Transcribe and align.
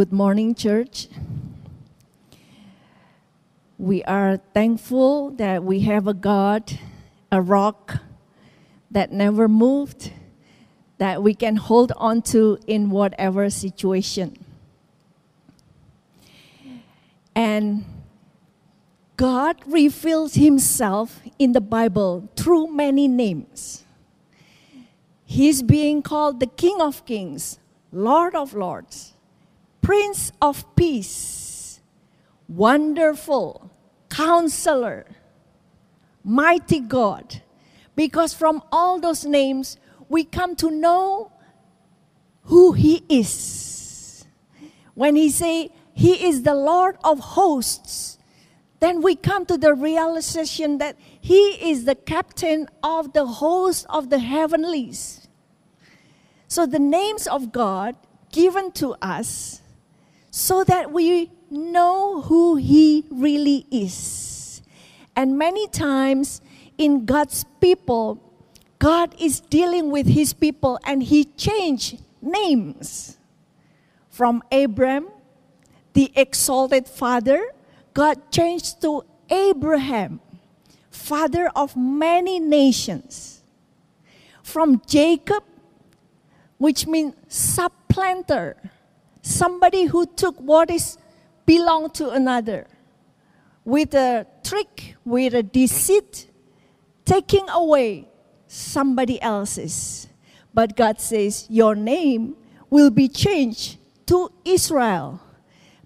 Good 0.00 0.14
morning, 0.14 0.54
church. 0.54 1.08
We 3.76 4.02
are 4.04 4.38
thankful 4.54 5.32
that 5.32 5.62
we 5.62 5.80
have 5.80 6.06
a 6.06 6.14
God, 6.14 6.78
a 7.30 7.42
rock 7.42 7.98
that 8.90 9.12
never 9.12 9.46
moved, 9.46 10.10
that 10.96 11.22
we 11.22 11.34
can 11.34 11.56
hold 11.56 11.92
on 11.98 12.22
to 12.32 12.58
in 12.66 12.88
whatever 12.88 13.50
situation. 13.50 14.42
And 17.34 17.84
God 19.18 19.56
reveals 19.66 20.32
himself 20.32 21.20
in 21.38 21.52
the 21.52 21.60
Bible 21.60 22.26
through 22.36 22.68
many 22.72 23.06
names. 23.06 23.84
He's 25.26 25.62
being 25.62 26.00
called 26.00 26.40
the 26.40 26.46
King 26.46 26.80
of 26.80 27.04
Kings, 27.04 27.58
Lord 27.92 28.34
of 28.34 28.54
Lords, 28.54 29.12
Prince 29.90 30.30
of 30.40 30.76
Peace, 30.76 31.80
Wonderful, 32.46 33.72
Counselor, 34.08 35.04
Mighty 36.22 36.78
God. 36.78 37.42
Because 37.96 38.32
from 38.32 38.62
all 38.70 39.00
those 39.00 39.24
names, 39.24 39.78
we 40.08 40.22
come 40.22 40.54
to 40.54 40.70
know 40.70 41.32
who 42.44 42.70
He 42.74 43.02
is. 43.08 44.26
When 44.94 45.16
He 45.16 45.28
say 45.28 45.72
He 45.92 46.24
is 46.24 46.44
the 46.44 46.54
Lord 46.54 46.96
of 47.02 47.18
hosts, 47.18 48.16
then 48.78 49.02
we 49.02 49.16
come 49.16 49.44
to 49.46 49.58
the 49.58 49.74
realization 49.74 50.78
that 50.78 50.96
He 51.20 51.68
is 51.68 51.84
the 51.84 51.96
captain 51.96 52.68
of 52.84 53.12
the 53.12 53.26
host 53.26 53.86
of 53.90 54.08
the 54.08 54.20
heavenlies. 54.20 55.26
So 56.46 56.64
the 56.64 56.78
names 56.78 57.26
of 57.26 57.50
God 57.50 57.96
given 58.30 58.70
to 58.74 58.94
us 59.02 59.59
so 60.30 60.64
that 60.64 60.92
we 60.92 61.30
know 61.50 62.22
who 62.22 62.56
He 62.56 63.04
really 63.10 63.66
is. 63.70 64.62
And 65.16 65.36
many 65.36 65.66
times 65.68 66.40
in 66.78 67.04
God's 67.04 67.44
people, 67.60 68.22
God 68.78 69.14
is 69.18 69.40
dealing 69.40 69.90
with 69.90 70.06
His 70.06 70.32
people 70.32 70.78
and 70.84 71.02
He 71.02 71.24
changed 71.24 72.00
names. 72.22 73.18
From 74.08 74.42
Abram, 74.52 75.08
the 75.92 76.12
exalted 76.14 76.86
father, 76.86 77.42
God 77.92 78.30
changed 78.30 78.80
to 78.82 79.04
Abraham, 79.28 80.20
father 80.90 81.50
of 81.56 81.76
many 81.76 82.38
nations. 82.38 83.42
From 84.42 84.82
Jacob, 84.86 85.44
which 86.58 86.86
means 86.86 87.14
supplanter, 87.28 88.56
somebody 89.22 89.84
who 89.84 90.06
took 90.06 90.36
what 90.38 90.70
is 90.70 90.98
belong 91.46 91.90
to 91.90 92.10
another 92.10 92.66
with 93.64 93.94
a 93.94 94.26
trick, 94.42 94.96
with 95.04 95.34
a 95.34 95.42
deceit, 95.42 96.28
taking 97.04 97.48
away 97.50 98.08
somebody 98.46 99.20
else's. 99.22 100.08
But 100.52 100.76
God 100.76 101.00
says, 101.00 101.46
Your 101.48 101.74
name 101.74 102.36
will 102.68 102.90
be 102.90 103.08
changed 103.08 103.78
to 104.06 104.30
Israel. 104.44 105.20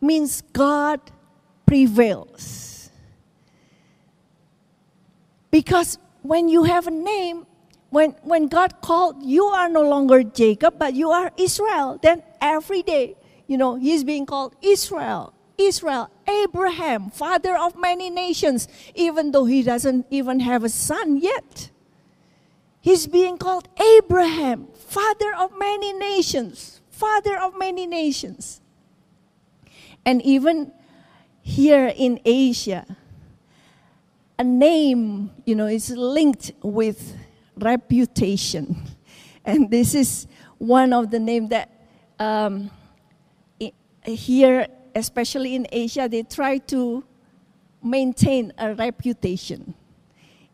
Means 0.01 0.43
God 0.53 1.01
prevails. 1.67 2.91
Because 5.51 5.99
when 6.23 6.49
you 6.49 6.65
have 6.65 6.87
a 6.87 6.91
name, 6.91 7.47
when, 7.91 8.11
when 8.23 8.49
God 8.49 8.81
called, 8.81 9.23
you 9.23 9.45
are 9.45 9.69
no 9.69 9.83
longer 9.83 10.23
Jacob, 10.25 10.79
but 10.79 10.95
you 10.95 11.11
are 11.11 11.31
Israel. 11.37 11.99
Then 12.03 12.23
every 12.41 12.83
day, 12.83 13.17
you 13.47 13.57
know, 13.57 13.77
he's 13.77 14.05
being 14.05 14.27
called 14.27 14.55
Israel. 14.63 15.35
Israel, 15.57 16.11
Abraham, 16.29 17.11
father 17.11 17.57
of 17.57 17.77
many 17.77 18.11
nations, 18.11 18.67
even 18.95 19.31
though 19.31 19.45
he 19.45 19.63
doesn't 19.63 20.07
even 20.11 20.41
have 20.41 20.65
a 20.65 20.69
son 20.69 21.19
yet. 21.19 21.71
He's 22.81 23.07
being 23.07 23.39
called 23.39 23.69
Abraham, 23.81 24.67
father 24.75 25.33
of 25.39 25.57
many 25.57 25.93
nations, 25.93 26.81
father 26.91 27.39
of 27.39 27.57
many 27.57 27.87
nations. 27.87 28.61
And 30.05 30.21
even 30.23 30.73
here 31.41 31.93
in 31.97 32.21
Asia, 32.25 32.85
a 34.39 34.45
name, 34.45 35.31
you 35.45 35.55
know, 35.55 35.67
is 35.67 35.91
linked 35.91 36.53
with 36.63 37.17
reputation. 37.57 38.77
And 39.47 39.71
this 39.71 39.95
is 39.95 40.27
one 40.57 40.95
of 40.95 41.11
the 41.11 41.19
names 41.19 41.51
that 41.51 41.69
um, 42.19 42.71
here, 44.05 44.67
especially 44.95 45.55
in 45.55 45.67
Asia, 45.71 46.09
they 46.09 46.23
try 46.23 46.59
to 46.59 47.05
maintain 47.83 48.53
a 48.59 48.75
reputation. 48.75 49.75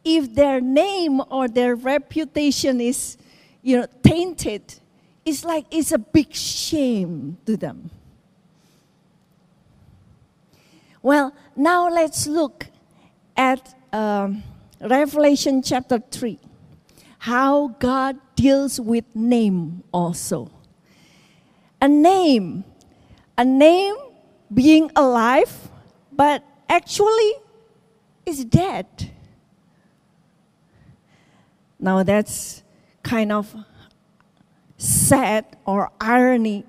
If 0.05 0.35
their 0.35 0.61
name 0.61 1.21
or 1.31 1.49
their 1.49 1.75
reputation 1.75 2.81
is, 2.81 3.17
you 3.63 3.79
know, 3.79 3.87
tainted, 4.03 4.75
it's 5.25 5.45
like 5.45 5.67
it's 5.71 5.93
a 5.93 5.99
big 5.99 6.35
shame 6.35 7.37
to 7.47 7.57
them. 7.57 7.91
Well, 11.03 11.35
now 11.57 11.89
let's 11.89 12.27
look 12.27 12.67
at 13.37 13.75
um, 13.93 14.43
Revelation 14.81 15.63
chapter 15.63 15.99
3. 15.99 16.39
How 17.19 17.69
God 17.79 18.19
deals 18.35 18.81
with 18.81 19.05
name 19.15 19.83
also. 19.93 20.51
A 21.81 21.89
name, 21.89 22.65
a 23.41 23.45
name 23.45 23.97
being 24.53 24.93
alive, 24.95 25.71
but 26.13 26.45
actually 26.69 27.33
is 28.27 28.45
dead. 28.45 28.87
Now 31.79 32.03
that's 32.03 32.63
kind 33.03 33.33
of 33.33 33.49
sad 34.77 35.57
or 35.65 35.91
irony. 35.99 36.67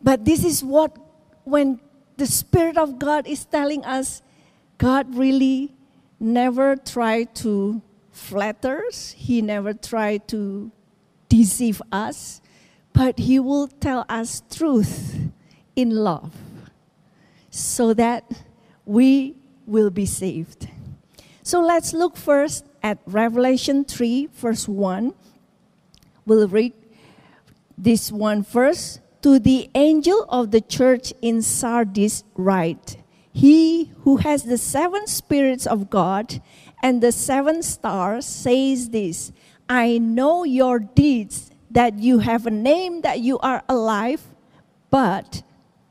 But 0.00 0.24
this 0.24 0.44
is 0.44 0.62
what, 0.62 0.96
when 1.42 1.80
the 2.18 2.26
Spirit 2.26 2.78
of 2.78 3.00
God 3.00 3.26
is 3.26 3.44
telling 3.44 3.84
us 3.84 4.22
God 4.78 5.16
really 5.16 5.74
never 6.20 6.76
tried 6.76 7.34
to 7.42 7.82
flatter 8.12 8.86
us, 8.86 9.10
He 9.18 9.42
never 9.42 9.74
tried 9.74 10.28
to 10.28 10.70
deceive 11.28 11.82
us, 11.90 12.40
but 12.92 13.18
He 13.18 13.40
will 13.40 13.66
tell 13.66 14.06
us 14.08 14.40
truth 14.54 15.23
in 15.76 15.90
love 15.90 16.32
so 17.50 17.94
that 17.94 18.24
we 18.84 19.36
will 19.66 19.90
be 19.90 20.06
saved. 20.06 20.68
So 21.42 21.60
let's 21.60 21.92
look 21.92 22.16
first 22.16 22.66
at 22.82 22.98
Revelation 23.06 23.84
3, 23.84 24.26
verse 24.32 24.66
1. 24.68 25.14
We'll 26.26 26.48
read 26.48 26.72
this 27.76 28.10
one 28.10 28.42
first 28.42 29.00
to 29.22 29.38
the 29.38 29.70
angel 29.74 30.26
of 30.28 30.50
the 30.50 30.60
church 30.60 31.12
in 31.22 31.42
Sardis 31.42 32.24
write, 32.34 32.96
He 33.32 33.92
who 34.02 34.18
has 34.18 34.44
the 34.44 34.58
seven 34.58 35.06
spirits 35.06 35.66
of 35.66 35.90
God 35.90 36.40
and 36.82 37.00
the 37.00 37.12
seven 37.12 37.62
stars 37.62 38.26
says 38.26 38.90
this 38.90 39.32
I 39.68 39.98
know 39.98 40.44
your 40.44 40.78
deeds, 40.78 41.50
that 41.70 41.98
you 41.98 42.18
have 42.18 42.46
a 42.46 42.50
name, 42.50 43.00
that 43.00 43.20
you 43.20 43.38
are 43.38 43.62
alive, 43.68 44.22
but 44.90 45.42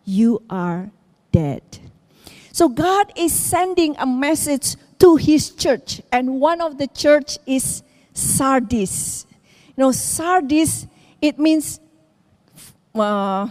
you 0.05 0.41
are 0.49 0.91
dead. 1.31 1.63
So 2.51 2.69
God 2.69 3.11
is 3.15 3.33
sending 3.33 3.95
a 3.97 4.05
message 4.05 4.75
to 4.99 5.15
his 5.15 5.51
church, 5.51 6.01
and 6.11 6.39
one 6.39 6.61
of 6.61 6.77
the 6.77 6.87
church 6.87 7.37
is 7.45 7.83
Sardis. 8.13 9.25
You 9.75 9.83
know, 9.83 9.91
Sardis, 9.91 10.87
it 11.21 11.39
means 11.39 11.79
uh, 12.95 13.47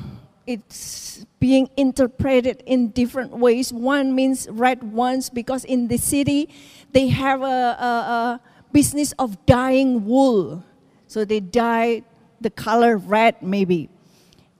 it's 0.46 1.26
being 1.40 1.68
interpreted 1.76 2.62
in 2.66 2.88
different 2.90 3.32
ways. 3.36 3.72
One 3.72 4.14
means 4.14 4.48
red 4.48 4.82
ones 4.82 5.28
because 5.28 5.64
in 5.64 5.88
the 5.88 5.98
city 5.98 6.48
they 6.92 7.08
have 7.08 7.42
a, 7.42 7.44
a, 7.44 7.90
a 7.90 8.40
business 8.72 9.10
of 9.18 9.44
dyeing 9.44 10.06
wool. 10.06 10.62
So 11.08 11.24
they 11.24 11.40
dye 11.40 12.04
the 12.40 12.50
color 12.50 12.96
red, 12.96 13.42
maybe. 13.42 13.88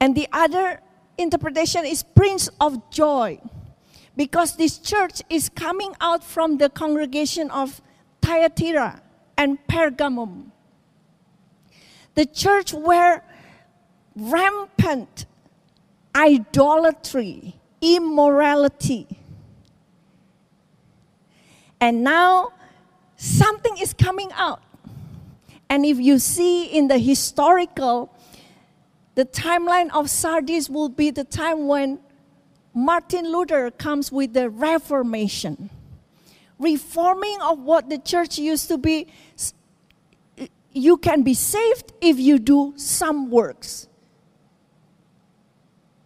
And 0.01 0.17
the 0.17 0.27
other 0.33 0.82
interpretation 1.19 1.85
is 1.85 2.03
Prince 2.03 2.49
of 2.61 2.91
Joy 2.91 3.41
because 4.17 4.57
this 4.57 4.79
church 4.79 5.23
is 5.31 5.49
coming 5.49 5.95
out 6.01 6.25
from 6.25 6.59
the 6.59 6.69
congregation 6.69 7.51
of 7.51 7.81
Thyatira 8.21 9.03
and 9.37 9.59
Pergamum. 9.67 10.51
The 12.15 12.27
church 12.27 12.75
where 12.75 13.25
rampant 14.15 15.27
idolatry, 16.15 17.55
immorality. 17.81 19.07
And 21.81 22.05
now 22.05 22.53
something 23.17 23.77
is 23.79 23.93
coming 23.95 24.31
out. 24.35 24.63
And 25.69 25.87
if 25.87 25.99
you 25.99 26.19
see 26.19 26.67
in 26.67 26.89
the 26.89 26.99
historical, 26.99 28.12
the 29.15 29.25
timeline 29.25 29.91
of 29.93 30.09
Sardis 30.09 30.71
will 30.71 30.89
be 30.89 31.11
the 31.11 31.25
time 31.25 31.67
when 31.67 31.99
Martin 32.75 33.31
Luther 33.31 33.71
comes 33.71 34.11
with 34.11 34.33
the 34.33 34.49
Reformation, 34.49 35.69
reforming 36.59 37.39
of 37.43 37.59
what 37.59 37.91
the 37.91 37.99
church 37.99 38.39
used 38.39 38.69
to 38.69 38.79
be. 38.79 39.09
You 40.73 40.97
can 40.97 41.23
be 41.23 41.35
saved 41.35 41.93
if 42.01 42.19
you 42.19 42.39
do 42.39 42.73
some 42.77 43.31
works. 43.31 43.89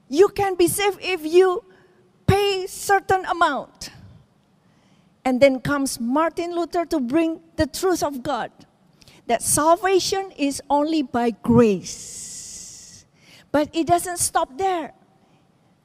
You 0.09 0.29
can 0.29 0.57
be 0.57 0.67
saved 0.67 0.99
if 1.01 1.25
you 1.25 1.65
pay 2.27 2.67
certain 2.67 3.25
amount. 3.27 3.91
And 5.25 5.41
then 5.41 5.61
comes 5.61 6.01
Martin 6.01 6.55
Luther 6.55 6.85
to 6.87 7.01
bring 7.01 7.41
the 7.57 7.67
truth 7.67 8.03
of 8.03 8.23
God 8.23 8.51
that 9.27 9.43
salvation 9.43 10.33
is 10.37 10.63
only 10.71 11.03
by 11.03 11.31
grace. 11.31 12.36
But 13.57 13.71
it 13.73 13.87
doesn't 13.87 14.19
stop 14.19 14.59
there. 14.59 14.93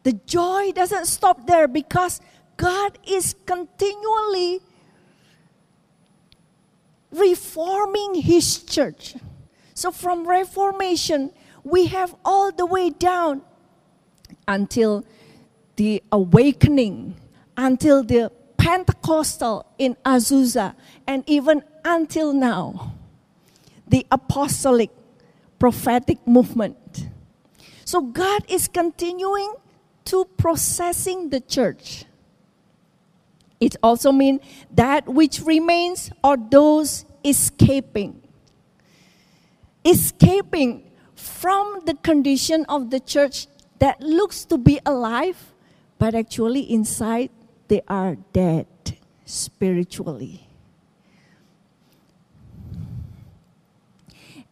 The 0.03 0.11
joy 0.11 0.73
doesn't 0.73 1.05
stop 1.05 1.47
there 1.47 1.69
because 1.69 2.19
God 2.57 2.97
is 3.07 3.33
continually 3.45 4.59
reforming 7.11 8.15
His 8.15 8.63
church. 8.65 9.15
So 9.73 9.89
from 9.89 10.27
Reformation, 10.27 11.31
we 11.63 11.85
have 11.85 12.13
all 12.25 12.51
the 12.51 12.65
way 12.65 12.89
down 12.89 13.41
until 14.49 15.05
the 15.77 16.03
awakening, 16.11 17.15
until 17.55 18.03
the 18.03 18.33
Pentecostal 18.57 19.65
in 19.77 19.95
Azusa, 20.03 20.75
and 21.07 21.23
even 21.25 21.63
until 21.85 22.33
now, 22.33 22.97
the 23.87 24.05
apostolic 24.11 24.89
prophetic 25.57 26.27
movement. 26.27 26.75
So 27.91 27.99
God 27.99 28.45
is 28.47 28.69
continuing 28.69 29.51
to 30.05 30.23
processing 30.37 31.27
the 31.27 31.41
church. 31.41 32.05
It 33.59 33.75
also 33.83 34.13
means 34.13 34.39
that 34.71 35.09
which 35.09 35.41
remains 35.41 36.09
are 36.23 36.37
those 36.37 37.03
escaping. 37.25 38.23
Escaping 39.83 40.89
from 41.15 41.81
the 41.83 41.95
condition 41.95 42.63
of 42.69 42.91
the 42.91 43.01
church 43.01 43.47
that 43.79 43.99
looks 43.99 44.45
to 44.45 44.57
be 44.57 44.79
alive, 44.85 45.51
but 45.99 46.15
actually 46.15 46.71
inside 46.71 47.29
they 47.67 47.81
are 47.89 48.15
dead 48.31 48.67
spiritually. 49.25 50.47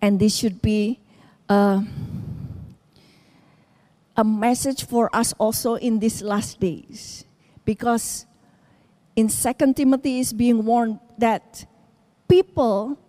And 0.01 0.19
this 0.19 0.35
should 0.35 0.61
be. 0.61 0.99
Uh, 1.47 1.83
a 4.19 4.23
message 4.23 4.83
for 4.83 5.09
us 5.15 5.33
also 5.39 5.75
in 5.75 5.99
these 5.99 6.21
last 6.21 6.59
days. 6.59 7.23
Because 7.63 8.25
in 9.15 9.29
Second 9.29 9.77
Timothy 9.77 10.19
is 10.19 10.33
being 10.33 10.65
warned 10.65 10.99
that 11.17 11.65
people 12.27 12.99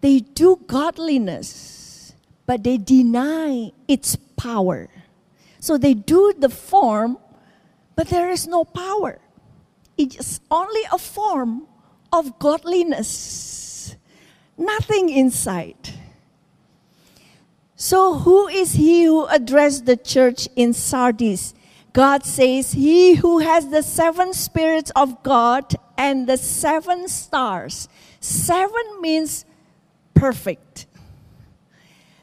they 0.00 0.18
do 0.18 0.58
godliness, 0.66 2.14
but 2.44 2.64
they 2.64 2.76
deny 2.76 3.70
its 3.86 4.16
power. 4.16 4.88
So 5.60 5.78
they 5.78 5.94
do 5.94 6.34
the 6.36 6.48
form, 6.48 7.18
but 7.94 8.08
there 8.08 8.30
is 8.30 8.48
no 8.48 8.64
power. 8.64 9.20
It's 9.96 10.40
only 10.50 10.82
a 10.90 10.98
form 10.98 11.68
of 12.12 12.38
godliness, 12.40 13.94
nothing 14.58 15.10
inside. 15.10 16.01
So, 17.82 18.14
who 18.14 18.46
is 18.46 18.74
he 18.74 19.02
who 19.02 19.26
addressed 19.26 19.86
the 19.86 19.96
church 19.96 20.46
in 20.54 20.72
Sardis? 20.72 21.52
God 21.92 22.24
says, 22.24 22.70
He 22.70 23.14
who 23.14 23.40
has 23.40 23.70
the 23.70 23.82
seven 23.82 24.34
spirits 24.34 24.92
of 24.94 25.20
God 25.24 25.74
and 25.98 26.28
the 26.28 26.36
seven 26.36 27.08
stars. 27.08 27.88
Seven 28.20 29.00
means 29.00 29.44
perfect. 30.14 30.86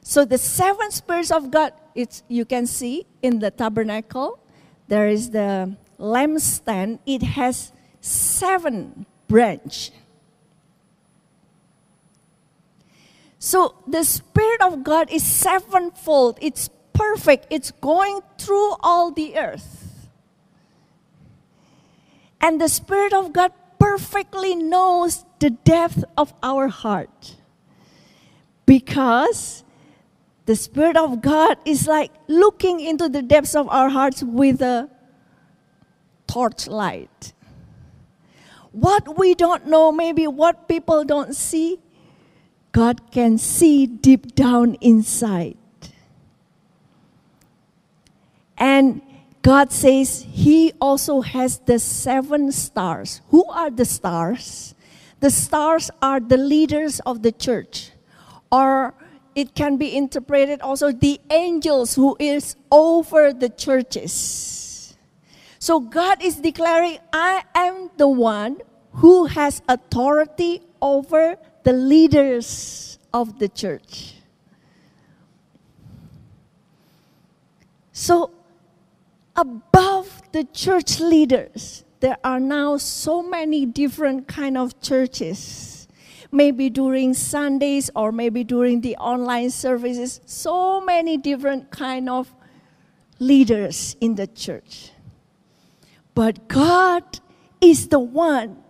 So, 0.02 0.24
the 0.24 0.38
seven 0.38 0.92
spirits 0.92 1.30
of 1.30 1.52
God, 1.52 1.74
it's, 1.94 2.24
you 2.30 2.46
can 2.46 2.66
see 2.66 3.06
in 3.22 3.40
the 3.40 3.52
tabernacle, 3.52 4.40
there 4.88 5.10
is 5.10 5.32
the 5.32 5.76
lampstand, 6.00 7.00
it 7.06 7.22
has 7.22 7.74
seven 8.00 9.06
branch. 9.28 9.92
So 13.40 13.76
the 13.88 14.04
Spirit 14.04 14.62
of 14.62 14.84
God 14.84 15.10
is 15.10 15.24
sevenfold. 15.24 16.38
It's 16.42 16.70
perfect. 16.94 17.48
It's 17.50 17.72
going 17.72 18.20
through 18.38 18.76
all 18.82 19.12
the 19.12 19.38
earth. 19.38 20.10
And 22.42 22.60
the 22.60 22.68
Spirit 22.68 23.14
of 23.14 23.32
God 23.32 23.54
perfectly 23.80 24.56
knows 24.56 25.24
the 25.40 25.52
depth 25.52 26.04
of 26.18 26.34
our 26.44 26.68
heart. 26.68 27.38
Because 28.66 29.64
the 30.46 30.56
Spirit 30.56 30.98
of 30.98 31.22
God 31.22 31.58
is 31.64 31.88
like 31.88 32.12
looking 32.28 32.82
into 32.82 33.08
the 33.08 33.22
depths 33.22 33.56
of 33.56 33.70
our 33.70 33.90
hearts 33.90 34.22
with 34.22 34.62
a 34.62 34.90
torchlight. 36.28 37.34
What 38.72 39.18
we 39.18 39.34
don't 39.34 39.68
know, 39.68 39.92
maybe 39.92 40.28
what 40.28 40.68
people 40.68 41.04
don't 41.04 41.36
see, 41.36 41.80
God 42.72 43.12
can 43.12 43.38
see 43.38 43.88
deep 43.88 44.36
down 44.36 44.76
inside. 44.82 45.58
And 48.58 49.02
God 49.42 49.72
says 49.72 50.26
He 50.30 50.74
also 50.80 51.22
has 51.22 51.60
the 51.60 51.80
seven 51.80 52.52
stars. 52.52 53.22
Who 53.30 53.46
are 53.46 53.70
the 53.70 53.86
stars? 53.86 54.76
The 55.20 55.30
stars 55.30 55.90
are 56.02 56.20
the 56.20 56.38
leaders 56.38 57.00
of 57.02 57.24
the 57.24 57.32
church. 57.32 57.92
Or 58.52 58.94
it 59.36 59.56
can 59.56 59.78
be 59.78 59.96
interpreted 59.96 60.62
also 60.62 60.92
the 60.92 61.20
angels 61.30 61.96
who 61.96 62.18
is 62.20 62.56
over 62.72 63.32
the 63.34 63.50
churches. 63.50 64.98
So 65.60 65.80
God 65.80 66.24
is 66.24 66.36
declaring, 66.36 67.00
I 67.12 67.44
am 67.56 67.90
the 67.98 68.08
one 68.08 68.58
who 68.94 69.26
has 69.26 69.62
authority 69.68 70.62
over 70.82 71.38
the 71.64 71.74
leaders 71.74 73.00
of 73.14 73.40
the 73.40 73.50
church. 73.50 74.16
So, 77.92 78.32
above 79.36 80.22
the 80.32 80.46
church 80.46 81.00
leaders, 81.00 81.84
there 82.00 82.18
are 82.24 82.40
now 82.40 82.78
so 82.78 83.22
many 83.22 83.66
different 83.66 84.28
kind 84.28 84.58
of 84.58 84.80
churches. 84.82 85.88
Maybe 86.32 86.70
during 86.70 87.14
Sundays 87.14 87.90
or 87.96 88.12
maybe 88.12 88.44
during 88.44 88.82
the 88.82 88.96
online 88.98 89.50
services, 89.50 90.22
so 90.26 90.80
many 90.80 91.18
different 91.18 91.72
kind 91.72 92.08
of 92.08 92.32
leaders 93.20 93.98
in 94.00 94.16
the 94.16 94.28
church. 94.28 94.92
But 96.14 96.48
God 96.48 97.20
is 97.60 97.88
the 97.88 98.00
one 98.00 98.64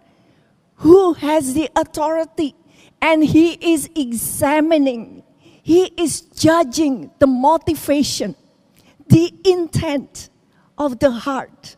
who 0.75 1.13
has 1.13 1.53
the 1.53 1.69
authority 1.75 2.55
and 3.01 3.23
he 3.23 3.53
is 3.73 3.89
examining, 3.95 5.23
he 5.63 5.85
is 5.97 6.21
judging 6.21 7.11
the 7.19 7.27
motivation, 7.27 8.35
the 9.07 9.33
intent 9.45 10.29
of 10.77 10.99
the 10.99 11.11
heart. 11.11 11.75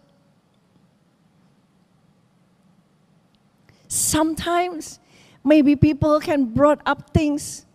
Sometimes 3.88 5.00
maybe 5.44 5.76
people 5.76 6.20
can 6.20 6.46
brought 6.46 6.82
up 6.86 7.14
things 7.14 7.66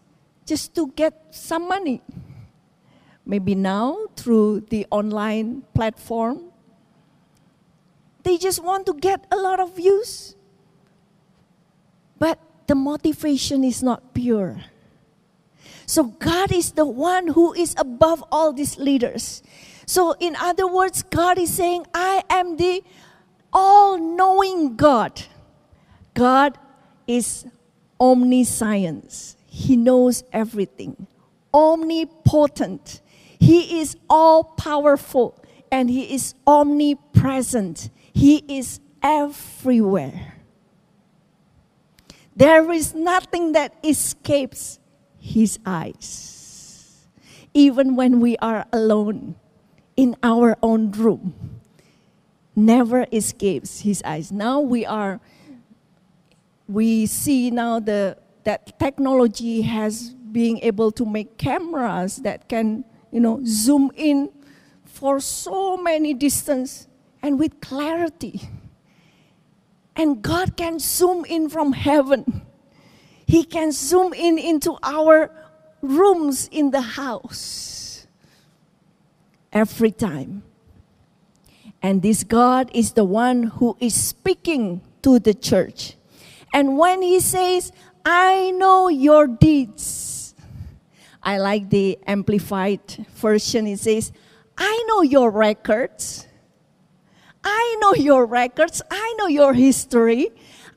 just 0.47 0.75
to 0.75 0.88
get 0.97 1.35
some 1.35 1.69
money. 1.69 2.00
Maybe 3.26 3.55
now 3.55 4.07
through 4.15 4.61
the 4.71 4.87
online 4.91 5.62
platform, 5.75 6.53
they 8.23 8.38
just 8.38 8.62
want 8.62 8.87
to 8.87 8.95
get 8.95 9.26
a 9.31 9.37
lot 9.37 9.61
of 9.61 9.76
views. 9.76 10.37
But 12.19 12.38
the 12.67 12.75
motivation 12.75 13.65
is 13.65 13.83
not 13.83 14.15
pure. 14.15 14.65
So 15.87 16.05
God 16.05 16.53
is 16.53 16.73
the 16.73 16.87
one 16.87 17.29
who 17.29 17.55
is 17.55 17.75
above 17.79 18.25
all 18.33 18.53
these 18.53 18.77
leaders. 18.77 19.43
So, 19.87 20.17
in 20.19 20.35
other 20.35 20.67
words, 20.67 21.05
God 21.05 21.39
is 21.39 21.55
saying, 21.55 21.87
I 21.95 22.25
am 22.29 22.57
the 22.57 22.83
all 23.53 23.97
knowing 23.97 24.75
God. 24.75 25.23
God 26.13 26.59
is 27.07 27.47
omniscience, 28.01 29.37
He 29.47 29.77
knows 29.77 30.25
everything, 30.33 31.07
omnipotent. 31.55 33.01
He 33.39 33.81
is 33.81 33.97
all 34.11 34.43
powerful 34.43 35.39
and 35.71 35.89
He 35.89 36.15
is 36.15 36.35
omnipresent. 36.47 37.91
He 38.13 38.43
is 38.49 38.81
everywhere. 39.03 40.36
There 42.37 42.71
is 42.71 42.95
nothing 42.95 43.52
that 43.52 43.75
escapes 43.83 44.78
his 45.19 45.59
eyes. 45.64 46.35
even 47.57 47.97
when 47.97 48.21
we 48.21 48.37
are 48.37 48.66
alone 48.71 49.35
in 49.97 50.14
our 50.23 50.59
own 50.62 50.93
room. 50.93 51.33
Never 52.55 53.07
escapes 53.11 53.81
his 53.81 54.02
eyes. 54.05 54.31
Now 54.31 54.61
we 54.61 54.85
are, 54.85 55.21
we 56.69 57.07
see 57.07 57.50
now 57.50 57.81
the, 57.81 58.19
that 58.45 58.78
technology 58.78 59.62
has 59.62 60.11
being 60.11 60.59
able 60.59 60.93
to 60.93 61.07
make 61.07 61.38
cameras 61.38 62.16
that 62.16 62.47
can, 62.47 62.85
you 63.11 63.21
know, 63.21 63.40
zoom 63.47 63.90
in 63.97 64.28
for 64.85 65.19
so 65.19 65.78
many 65.78 66.12
distance 66.12 66.87
and 67.23 67.38
with 67.38 67.59
clarity. 67.62 68.50
And 69.97 70.23
God 70.23 70.57
can 70.57 70.79
zoom 70.79 71.25
in 71.25 71.49
from 71.49 71.73
heaven. 71.73 72.43
He 73.26 73.45
can 73.45 73.73
zoom 73.73 74.12
in 74.12 74.38
into 74.38 74.76
our 74.83 75.31
rooms 75.81 76.49
in 76.53 76.71
the 76.71 76.81
house 76.81 78.07
every 79.53 79.91
time. 79.91 80.43
And 81.83 82.03
this 82.03 82.25
God 82.25 82.71
is 82.75 82.93
the 82.93 83.05
one 83.05 83.45
who 83.45 83.76
is 83.81 83.95
speaking 83.95 84.83
to 85.03 85.19
the 85.19 85.35
church. 85.35 85.97
And 86.53 86.76
when 86.76 87.03
He 87.03 87.21
says, 87.21 87.73
I 88.05 88.50
know 88.53 88.88
your 88.88 89.26
deeds, 89.26 90.35
I 91.23 91.38
like 91.38 91.71
the 91.71 91.99
amplified 92.07 92.81
version. 93.15 93.67
It 93.67 93.81
says, 93.81 94.12
I 94.57 94.85
know 94.88 95.03
your 95.03 95.31
records. 95.31 96.25
I 97.47 97.76
know 97.81 97.95
your 97.95 98.26
records. 98.26 98.83
I 98.91 99.15
know 99.19 99.29
your 99.29 99.55
history. 99.55 100.31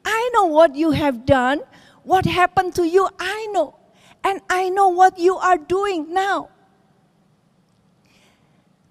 I 0.06 0.30
know 0.34 0.46
what 0.46 0.76
you 0.76 0.92
have 0.92 1.26
done, 1.26 1.62
what 2.04 2.26
happened 2.26 2.76
to 2.76 2.88
you. 2.88 3.10
I 3.20 3.48
know 3.52 3.76
and 4.24 4.42
I 4.50 4.70
know 4.70 4.90
what 4.90 5.18
you 5.18 5.36
are 5.36 5.58
doing 5.58 6.14
now. 6.14 6.50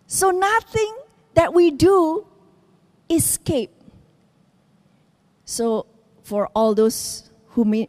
So 0.06 0.30
nothing 0.30 0.96
that 1.34 1.52
we 1.54 1.70
do 1.70 2.26
escape. 3.10 3.70
So 5.44 5.86
for 6.22 6.48
all 6.54 6.74
those 6.74 7.30
who 7.48 7.86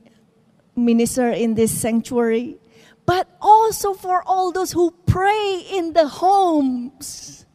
minister 0.76 1.30
in 1.32 1.56
this 1.56 1.72
sanctuary, 1.72 2.58
but 3.06 3.28
also 3.42 3.94
for 3.94 4.22
all 4.26 4.52
those 4.52 4.72
who 4.72 4.92
pray 5.06 5.66
in 5.72 5.94
the 5.94 6.08
homes. 6.08 7.46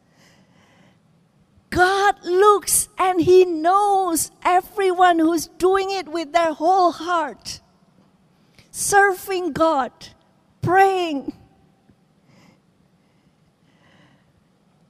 God 1.75 2.25
looks 2.25 2.89
and 2.97 3.21
He 3.21 3.45
knows 3.45 4.31
everyone 4.45 5.19
who's 5.19 5.49
doing 5.49 5.91
it 5.91 6.07
with 6.09 6.33
their 6.33 6.53
whole 6.53 6.93
heart 6.93 7.61
serving 8.75 9.53
God, 9.53 9.93
praying. 10.61 11.33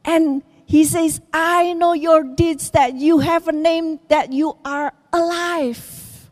And 0.04 0.42
he 0.64 0.84
says, 0.84 1.20
I 1.32 1.74
know 1.74 1.92
your 1.92 2.24
deeds, 2.24 2.70
that 2.70 2.94
you 2.94 3.18
have 3.18 3.46
a 3.46 3.52
name, 3.52 4.00
that 4.08 4.32
you 4.32 4.56
are 4.64 4.92
alive. 5.12 6.30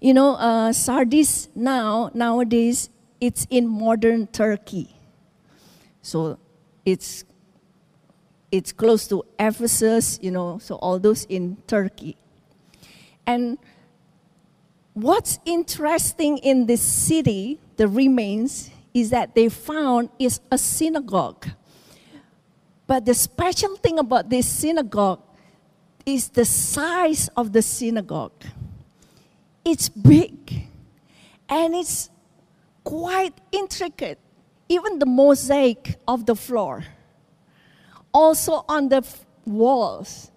You 0.00 0.14
know, 0.14 0.34
uh, 0.36 0.72
Sardis 0.72 1.48
now, 1.54 2.10
nowadays, 2.14 2.88
it's 3.20 3.46
in 3.50 3.68
modern 3.68 4.28
Turkey. 4.28 4.96
So 6.00 6.38
it's 6.86 7.24
it's 8.50 8.72
close 8.72 9.06
to 9.08 9.24
Ephesus, 9.38 10.18
you 10.22 10.30
know, 10.30 10.58
so 10.58 10.76
all 10.76 10.98
those 10.98 11.24
in 11.24 11.56
Turkey. 11.66 12.16
And 13.26 13.58
What's 14.98 15.38
interesting 15.44 16.38
in 16.38 16.66
this 16.66 16.82
city, 16.82 17.60
the 17.76 17.86
remains, 17.86 18.68
is 18.92 19.10
that 19.10 19.32
they 19.32 19.48
found 19.48 20.10
is 20.18 20.40
a 20.50 20.58
synagogue. 20.58 21.46
But 22.84 23.06
the 23.06 23.14
special 23.14 23.76
thing 23.76 24.00
about 24.00 24.28
this 24.28 24.48
synagogue 24.48 25.22
is 26.04 26.30
the 26.30 26.44
size 26.44 27.28
of 27.36 27.52
the 27.52 27.62
synagogue. 27.62 28.42
It's 29.64 29.88
big 29.88 30.66
and 31.48 31.76
it's 31.76 32.10
quite 32.82 33.38
intricate, 33.52 34.18
even 34.68 34.98
the 34.98 35.06
mosaic 35.06 35.94
of 36.08 36.26
the 36.26 36.34
floor. 36.34 36.82
Also 38.12 38.64
on 38.68 38.88
the 38.88 39.04
walls. 39.44 40.30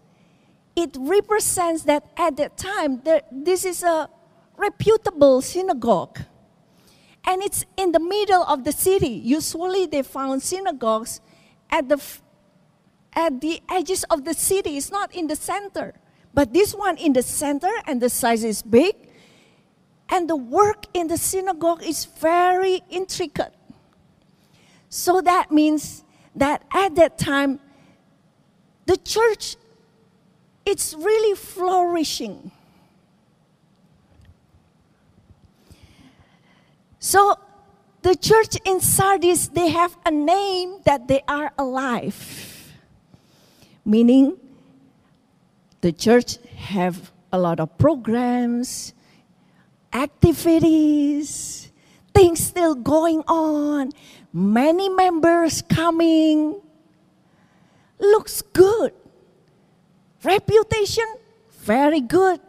It 0.76 0.96
represents 1.00 1.84
that 1.84 2.06
at 2.18 2.38
that 2.38 2.58
time, 2.58 3.02
there, 3.04 3.22
this 3.32 3.66
is 3.66 3.84
a 3.84 4.10
reputable 4.58 5.42
synagogue. 5.42 6.20
And 7.26 7.44
it's 7.44 7.66
in 7.78 7.92
the 7.92 8.00
middle 8.00 8.44
of 8.44 8.64
the 8.64 8.72
city. 8.72 9.10
Usually 9.10 9.86
they 9.86 10.02
found 10.02 10.42
synagogues 10.42 11.22
at 11.70 11.88
the, 11.88 12.02
at 13.14 13.42
the 13.42 13.62
edges 13.70 14.04
of 14.06 14.26
the 14.26 14.34
city. 14.34 14.78
It's 14.78 14.92
not 14.92 15.14
in 15.14 15.28
the 15.28 15.36
center. 15.36 15.94
But 16.34 16.54
this 16.54 16.74
one 16.74 16.98
in 16.98 17.14
the 17.14 17.22
center 17.22 17.72
and 17.86 18.02
the 18.02 18.10
size 18.10 18.44
is 18.44 18.62
big. 18.62 18.96
And 20.10 20.30
the 20.30 20.36
work 20.36 20.86
in 20.94 21.08
the 21.08 21.18
synagogue 21.18 21.84
is 21.84 22.06
very 22.06 22.82
intricate. 22.90 23.54
So 24.90 25.22
that 25.22 25.52
means 25.52 26.04
that 26.36 26.64
at 26.72 26.96
that 26.96 27.18
time, 27.18 27.60
the 28.86 28.98
church, 28.98 29.56
it's 30.66 30.94
really 30.94 31.36
flourishing. 31.36 32.52
So 37.00 37.36
the 38.02 38.16
church 38.16 38.58
in 38.66 38.80
Sardis, 38.80 39.48
they 39.48 39.70
have 39.70 39.98
a 40.06 40.12
name 40.12 40.80
that 40.86 41.08
they 41.08 41.22
are 41.28 41.52
alive. 41.58 42.74
Meaning, 43.86 44.38
the 45.82 45.92
church 45.92 46.38
have 46.56 47.12
a 47.32 47.40
lot 47.40 47.60
of 47.60 47.78
programs, 47.78 48.94
activities, 49.94 51.72
things 52.14 52.40
still 52.40 52.76
going 52.76 53.24
on, 53.28 53.92
many 54.34 54.90
members 54.90 55.62
coming. 55.62 56.62
Looks 58.00 58.42
good. 58.42 58.94
Reputation, 60.24 61.06
very 61.62 62.02
good. 62.02 62.40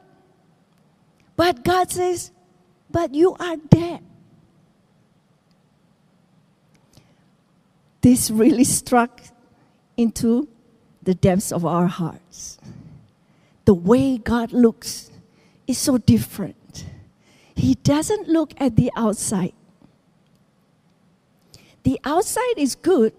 But 1.36 1.64
God 1.64 1.90
says, 1.90 2.30
but 2.90 3.14
you 3.14 3.34
are 3.40 3.56
dead. 3.56 4.02
this 8.02 8.30
really 8.30 8.64
struck 8.64 9.22
into 9.96 10.48
the 11.02 11.14
depths 11.14 11.50
of 11.50 11.64
our 11.64 11.86
hearts. 11.86 12.58
The 13.64 13.74
way 13.74 14.18
God 14.18 14.52
looks 14.52 15.10
is 15.66 15.78
so 15.78 15.98
different. 15.98 16.84
He 17.54 17.76
doesn't 17.76 18.28
look 18.28 18.52
at 18.58 18.76
the 18.76 18.90
outside. 18.96 19.54
The 21.82 22.00
outside 22.04 22.56
is 22.56 22.74
good 22.74 23.12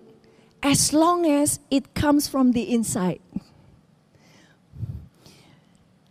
as 0.61 0.93
long 0.93 1.25
as 1.25 1.59
it 1.69 1.93
comes 1.93 2.27
from 2.27 2.51
the 2.53 2.73
inside. 2.73 3.19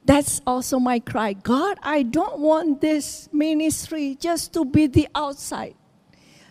That's 0.05 0.41
also 0.47 0.79
my 0.79 0.99
cry. 0.99 1.33
God, 1.33 1.79
I 1.83 2.03
don't 2.03 2.41
want 2.41 2.81
this 2.81 3.29
ministry 3.33 4.17
just 4.21 4.53
to 4.55 4.65
be 4.65 4.87
the 4.87 5.09
outside. 5.15 5.75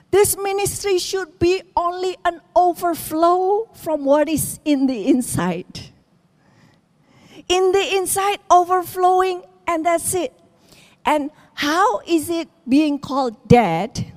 This 0.09 0.37
ministry 0.37 0.99
should 0.99 1.37
be 1.39 1.61
only 1.75 2.17
an 2.25 2.41
overflow 2.55 3.69
from 3.73 4.03
what 4.03 4.27
is 4.27 4.59
in 4.65 4.87
the 4.87 5.07
inside. 5.07 5.79
In 7.47 7.71
the 7.71 7.95
inside, 7.95 8.39
overflowing, 8.49 9.43
and 9.67 9.85
that's 9.85 10.13
it. 10.13 10.33
And 11.05 11.31
how 11.53 11.99
is 12.07 12.29
it 12.29 12.49
being 12.67 12.99
called 12.99 13.47
dead? 13.47 14.10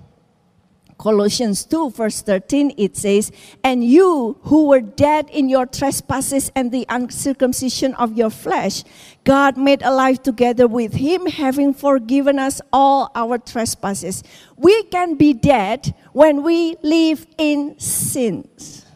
Colossians 1.05 1.67
2, 1.67 1.91
verse 1.91 2.23
13, 2.23 2.73
it 2.79 2.97
says, 2.97 3.31
And 3.63 3.85
you 3.85 4.39
who 4.45 4.69
were 4.69 4.81
dead 4.81 5.29
in 5.29 5.51
your 5.51 5.67
trespasses 5.67 6.51
and 6.57 6.73
the 6.73 6.87
uncircumcision 6.89 7.93
of 7.97 8.17
your 8.17 8.31
flesh, 8.31 8.85
God 9.23 9.59
made 9.59 9.83
alive 9.83 10.23
together 10.23 10.67
with 10.67 10.95
him, 10.95 11.27
having 11.27 11.75
forgiven 11.75 12.39
us 12.39 12.63
all 12.73 13.13
our 13.15 13.37
trespasses. 13.37 14.23
We 14.57 14.85
can 14.85 15.17
be 15.17 15.35
dead 15.35 15.95
when 16.15 16.43
we 16.43 16.77
live 16.83 17.27
in 17.37 17.79
sins. 17.79 18.87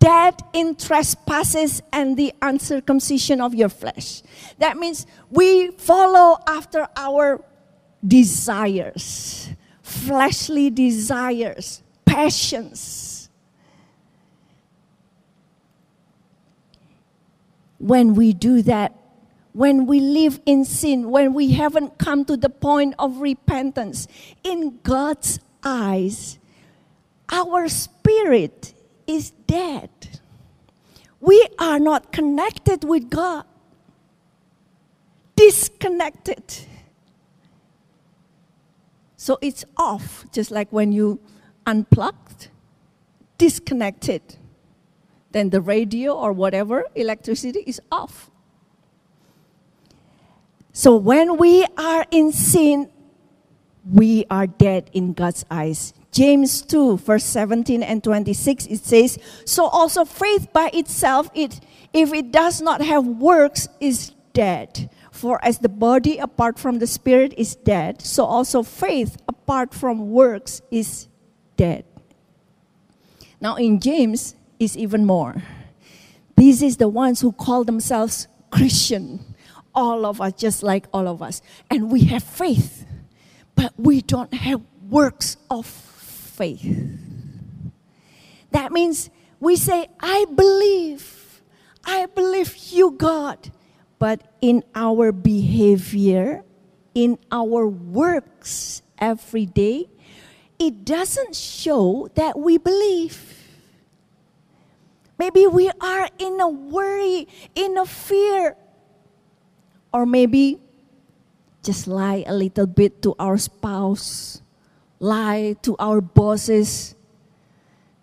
Dead 0.00 0.34
in 0.52 0.74
trespasses 0.74 1.80
and 1.92 2.16
the 2.16 2.34
uncircumcision 2.42 3.40
of 3.40 3.54
your 3.54 3.68
flesh. 3.68 4.24
That 4.58 4.78
means 4.78 5.06
we 5.30 5.70
follow 5.70 6.38
after 6.48 6.88
our 6.96 7.40
desires 8.04 9.54
fleshly 9.94 10.70
desires, 10.70 11.82
passions. 12.04 13.28
When 17.78 18.14
we 18.14 18.32
do 18.32 18.62
that, 18.62 18.92
when 19.52 19.86
we 19.86 20.00
live 20.00 20.40
in 20.46 20.64
sin, 20.64 21.10
when 21.10 21.32
we 21.32 21.52
haven't 21.52 21.98
come 21.98 22.24
to 22.24 22.36
the 22.36 22.50
point 22.50 22.94
of 22.98 23.20
repentance, 23.20 24.08
in 24.42 24.80
God's 24.82 25.38
eyes, 25.62 26.38
our 27.30 27.68
spirit 27.68 28.74
is 29.06 29.30
dead. 29.46 29.90
We 31.20 31.46
are 31.58 31.78
not 31.78 32.12
connected 32.12 32.84
with 32.84 33.10
God, 33.10 33.44
disconnected. 35.36 36.42
So 39.24 39.38
it's 39.40 39.64
off, 39.78 40.26
just 40.32 40.50
like 40.50 40.68
when 40.70 40.92
you 40.92 41.18
unplugged, 41.64 42.48
disconnected. 43.38 44.20
Then 45.32 45.48
the 45.48 45.62
radio 45.62 46.12
or 46.12 46.30
whatever, 46.34 46.84
electricity 46.94 47.60
is 47.66 47.80
off. 47.90 48.30
So 50.74 50.94
when 50.94 51.38
we 51.38 51.64
are 51.78 52.04
in 52.10 52.32
sin, 52.32 52.90
we 53.90 54.26
are 54.28 54.46
dead 54.46 54.90
in 54.92 55.14
God's 55.14 55.46
eyes. 55.50 55.94
James 56.12 56.60
2, 56.60 56.98
verse 56.98 57.24
17 57.24 57.82
and 57.82 58.04
26, 58.04 58.66
it 58.66 58.84
says, 58.84 59.16
So 59.46 59.64
also 59.68 60.04
faith 60.04 60.52
by 60.52 60.68
itself, 60.74 61.30
it, 61.34 61.60
if 61.94 62.12
it 62.12 62.30
does 62.30 62.60
not 62.60 62.82
have 62.82 63.06
works, 63.06 63.68
is 63.80 64.12
dead. 64.34 64.90
For 65.24 65.42
as 65.42 65.60
the 65.60 65.70
body 65.70 66.18
apart 66.18 66.58
from 66.58 66.80
the 66.80 66.86
spirit 66.86 67.32
is 67.38 67.56
dead, 67.56 68.02
so 68.02 68.26
also 68.26 68.62
faith 68.62 69.16
apart 69.26 69.72
from 69.72 70.10
works 70.10 70.60
is 70.70 71.08
dead. 71.56 71.86
Now 73.40 73.56
in 73.56 73.80
James 73.80 74.36
is 74.60 74.76
even 74.76 75.06
more. 75.06 75.42
These 76.36 76.60
is 76.60 76.76
the 76.76 76.90
ones 76.90 77.22
who 77.22 77.32
call 77.32 77.64
themselves 77.64 78.28
Christian. 78.50 79.24
All 79.74 80.04
of 80.04 80.20
us, 80.20 80.34
just 80.34 80.62
like 80.62 80.88
all 80.92 81.08
of 81.08 81.22
us. 81.22 81.40
And 81.70 81.90
we 81.90 82.04
have 82.12 82.22
faith, 82.22 82.84
but 83.54 83.72
we 83.78 84.02
don't 84.02 84.34
have 84.34 84.60
works 84.90 85.38
of 85.48 85.64
faith. 85.64 86.68
That 88.50 88.72
means 88.72 89.08
we 89.40 89.56
say, 89.56 89.88
I 90.00 90.26
believe, 90.34 91.40
I 91.82 92.04
believe 92.14 92.54
you, 92.68 92.90
God. 92.90 93.50
But 94.04 94.20
in 94.44 94.60
our 94.74 95.16
behavior, 95.16 96.44
in 96.92 97.16
our 97.32 97.66
works 97.66 98.82
every 99.00 99.46
day, 99.48 99.88
it 100.58 100.84
doesn't 100.84 101.34
show 101.34 102.12
that 102.12 102.38
we 102.38 102.60
believe. 102.60 103.16
Maybe 105.16 105.46
we 105.46 105.72
are 105.80 106.10
in 106.18 106.36
a 106.38 106.50
worry, 106.50 107.28
in 107.54 107.78
a 107.78 107.86
fear, 107.86 108.60
or 109.88 110.04
maybe 110.04 110.60
just 111.62 111.88
lie 111.88 112.24
a 112.26 112.34
little 112.36 112.66
bit 112.66 113.00
to 113.08 113.16
our 113.18 113.38
spouse 113.38 114.42
lie 115.00 115.56
to 115.62 115.76
our 115.80 116.02
bosses. 116.02 116.94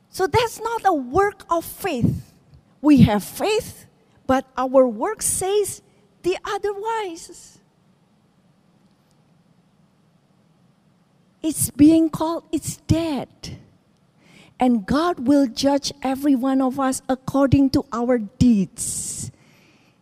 So 0.09 0.25
that's 0.25 0.59
not 0.59 0.81
a 0.83 0.93
work 0.93 1.45
of 1.47 1.63
faith. 1.63 2.33
We 2.81 3.05
have 3.05 3.23
faith, 3.23 3.85
but 4.25 4.49
our 4.57 4.87
work 4.87 5.21
says 5.21 5.83
the 6.23 6.37
otherwise. 6.45 7.59
It's 11.41 11.71
being 11.71 12.09
called, 12.09 12.43
it's 12.51 12.77
dead. 12.87 13.29
And 14.59 14.85
God 14.85 15.27
will 15.27 15.47
judge 15.47 15.91
every 16.03 16.35
one 16.35 16.61
of 16.61 16.79
us 16.79 17.01
according 17.09 17.71
to 17.71 17.83
our 17.91 18.19
deeds. 18.19 19.31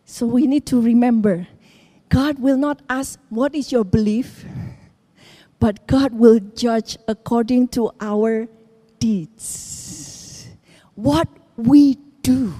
So 0.04 0.26
we 0.26 0.46
need 0.46 0.66
to 0.66 0.80
remember 0.80 1.48
God 2.10 2.40
will 2.40 2.58
not 2.58 2.82
ask, 2.90 3.18
What 3.30 3.54
is 3.54 3.72
your 3.72 3.84
belief? 3.84 4.44
but 5.60 5.86
God 5.86 6.14
will 6.14 6.40
judge 6.56 6.96
according 7.06 7.68
to 7.68 7.92
our 8.00 8.48
deeds. 8.98 10.48
What 10.94 11.28
we 11.56 11.98
do. 12.22 12.54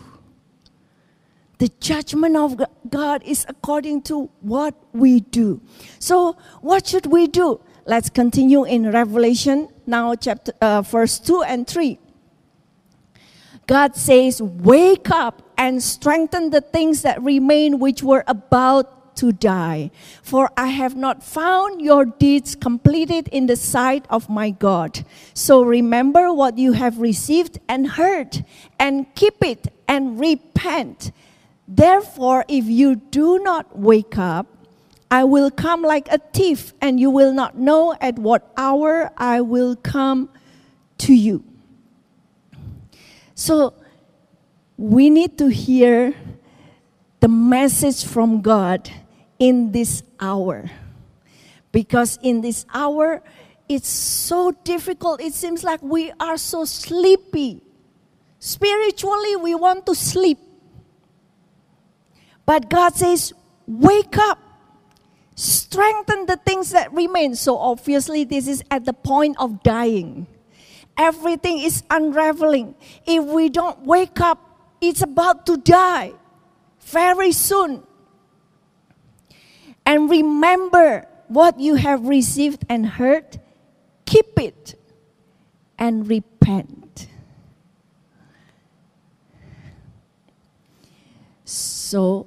The 1.60 1.68
judgment 1.78 2.36
of 2.36 2.58
God 2.88 3.22
is 3.22 3.44
according 3.46 4.00
to 4.08 4.30
what 4.40 4.74
we 4.94 5.20
do. 5.20 5.60
So, 5.98 6.38
what 6.62 6.86
should 6.86 7.04
we 7.04 7.26
do? 7.26 7.60
Let's 7.84 8.08
continue 8.08 8.64
in 8.64 8.90
Revelation 8.90 9.68
now, 9.86 10.14
chapter 10.14 10.54
uh, 10.62 10.80
verse 10.80 11.18
two 11.18 11.42
and 11.42 11.66
three. 11.66 11.98
God 13.66 13.94
says, 13.94 14.40
"Wake 14.40 15.10
up 15.10 15.42
and 15.58 15.82
strengthen 15.82 16.48
the 16.48 16.62
things 16.62 17.02
that 17.02 17.22
remain, 17.22 17.78
which 17.78 18.02
were 18.02 18.24
about 18.26 19.14
to 19.16 19.30
die. 19.30 19.90
For 20.22 20.48
I 20.56 20.68
have 20.68 20.96
not 20.96 21.22
found 21.22 21.82
your 21.82 22.06
deeds 22.06 22.54
completed 22.54 23.28
in 23.28 23.48
the 23.48 23.56
sight 23.56 24.06
of 24.08 24.30
my 24.30 24.48
God. 24.48 25.04
So 25.34 25.62
remember 25.62 26.32
what 26.32 26.56
you 26.56 26.72
have 26.72 26.98
received 26.98 27.58
and 27.68 28.00
heard, 28.00 28.46
and 28.78 29.14
keep 29.14 29.44
it 29.44 29.68
and 29.86 30.18
repent. 30.18 31.12
Therefore, 31.72 32.44
if 32.48 32.64
you 32.66 32.96
do 32.96 33.38
not 33.38 33.78
wake 33.78 34.18
up, 34.18 34.48
I 35.08 35.22
will 35.22 35.52
come 35.52 35.82
like 35.82 36.08
a 36.08 36.18
thief, 36.18 36.74
and 36.80 36.98
you 36.98 37.10
will 37.10 37.32
not 37.32 37.56
know 37.56 37.94
at 38.00 38.18
what 38.18 38.50
hour 38.56 39.12
I 39.16 39.40
will 39.40 39.76
come 39.76 40.30
to 40.98 41.14
you. 41.14 41.44
So, 43.36 43.74
we 44.76 45.10
need 45.10 45.38
to 45.38 45.46
hear 45.46 46.12
the 47.20 47.28
message 47.28 48.04
from 48.04 48.40
God 48.40 48.90
in 49.38 49.70
this 49.70 50.02
hour. 50.18 50.68
Because 51.70 52.18
in 52.20 52.40
this 52.40 52.66
hour, 52.74 53.22
it's 53.68 53.88
so 53.88 54.50
difficult. 54.64 55.20
It 55.20 55.34
seems 55.34 55.62
like 55.62 55.80
we 55.82 56.10
are 56.18 56.36
so 56.36 56.64
sleepy. 56.64 57.62
Spiritually, 58.40 59.36
we 59.36 59.54
want 59.54 59.86
to 59.86 59.94
sleep. 59.94 60.38
But 62.50 62.68
God 62.68 62.96
says, 62.96 63.32
Wake 63.68 64.18
up, 64.18 64.36
strengthen 65.36 66.26
the 66.26 66.36
things 66.36 66.70
that 66.70 66.92
remain. 66.92 67.36
So, 67.36 67.56
obviously, 67.56 68.24
this 68.24 68.48
is 68.48 68.64
at 68.72 68.84
the 68.84 68.92
point 68.92 69.36
of 69.38 69.62
dying. 69.62 70.26
Everything 70.98 71.60
is 71.60 71.84
unraveling. 71.88 72.74
If 73.06 73.24
we 73.24 73.50
don't 73.50 73.86
wake 73.86 74.20
up, 74.20 74.40
it's 74.80 75.00
about 75.00 75.46
to 75.46 75.58
die 75.58 76.10
very 76.80 77.30
soon. 77.30 77.84
And 79.86 80.10
remember 80.10 81.06
what 81.28 81.60
you 81.60 81.76
have 81.76 82.08
received 82.08 82.64
and 82.68 82.84
heard, 82.84 83.38
keep 84.06 84.40
it 84.40 84.74
and 85.78 86.08
repent. 86.08 87.06
So, 91.44 92.26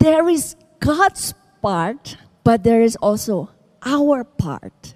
there 0.00 0.28
is 0.28 0.56
God's 0.80 1.34
part, 1.62 2.16
but 2.42 2.64
there 2.64 2.80
is 2.80 2.96
also 2.96 3.50
our 3.84 4.24
part. 4.24 4.94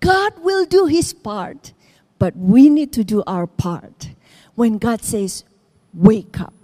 God 0.00 0.32
will 0.40 0.64
do 0.64 0.86
his 0.86 1.12
part, 1.12 1.72
but 2.18 2.36
we 2.36 2.68
need 2.68 2.92
to 2.94 3.04
do 3.04 3.22
our 3.26 3.46
part. 3.46 4.10
When 4.54 4.78
God 4.78 5.02
says, 5.02 5.44
Wake 5.92 6.40
up, 6.40 6.54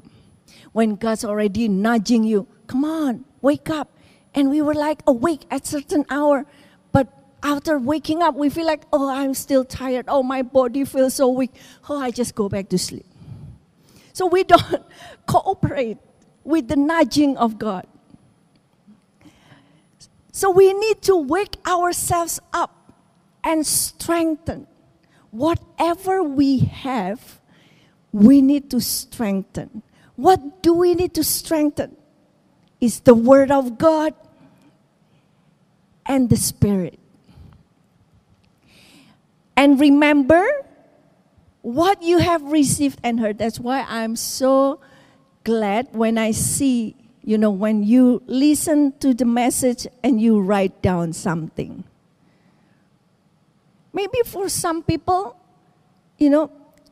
when 0.73 0.97
God's 0.97 1.25
already 1.25 1.69
nudging 1.69 2.25
you, 2.25 2.49
come 2.67 2.85
on, 2.85 3.25
wake 3.41 3.71
up. 3.71 3.97
And 4.35 4.51
we 4.51 4.63
were 4.63 4.75
like 4.75 5.03
awake 5.07 5.45
at 5.51 5.67
certain 5.67 6.05
hour, 6.11 6.47
but 6.93 7.09
after 7.43 7.79
waking 7.79 8.23
up, 8.23 8.35
we 8.35 8.49
feel 8.49 8.67
like, 8.67 8.83
oh, 8.93 9.09
I'm 9.09 9.35
still 9.35 9.65
tired. 9.65 10.07
Oh, 10.09 10.23
my 10.23 10.43
body 10.43 10.85
feels 10.85 11.15
so 11.15 11.29
weak. 11.29 11.53
Oh, 11.89 12.01
I 12.01 12.11
just 12.11 12.35
go 12.35 12.49
back 12.49 12.69
to 12.71 12.79
sleep. 12.79 13.07
So 14.13 14.27
we 14.27 14.45
don't 14.45 14.83
cooperate 15.27 15.99
with 16.51 16.69
the 16.69 16.77
nudging 16.77 17.37
of 17.37 17.59
God. 17.59 17.87
So 20.33 20.51
we 20.51 20.73
need 20.73 21.03
to 21.03 21.17
wake 21.17 21.57
ourselves 21.67 22.41
up 22.53 22.93
and 23.43 23.67
strengthen. 23.67 24.67
Whatever 25.31 26.23
we 26.23 26.59
have, 26.61 27.41
we 28.13 28.43
need 28.43 28.71
to 28.71 28.81
strengthen. 28.81 29.83
What 30.17 30.63
do 30.63 30.75
we 30.75 30.95
need 30.95 31.15
to 31.15 31.25
strengthen? 31.25 31.97
Is 32.81 33.01
the 33.01 33.15
Word 33.15 33.51
of 33.51 33.79
God 33.79 34.15
and 36.07 36.29
the 36.29 36.37
Spirit. 36.37 36.99
And 39.57 39.79
remember 39.79 40.45
what 41.63 42.03
you 42.03 42.19
have 42.19 42.43
received 42.43 42.99
and 43.05 43.21
heard. 43.21 43.39
That's 43.39 43.61
why 43.61 43.85
I'm 43.89 44.17
so 44.17 44.81
glad 45.45 45.89
when 45.93 46.19
I 46.19 46.31
see, 46.33 46.97
you 47.23 47.39
know, 47.39 47.51
when 47.51 47.83
you 47.83 48.23
listen 48.27 48.93
to 49.01 49.15
the 49.15 49.25
message 49.25 49.87
and 50.03 50.21
you 50.21 50.41
write 50.41 50.83
down 50.83 51.13
something. 51.13 51.85
Maybe 53.93 54.19
for 54.25 54.49
some 54.49 54.83
people, 54.83 55.37
you 56.19 56.31
know, 56.31 56.51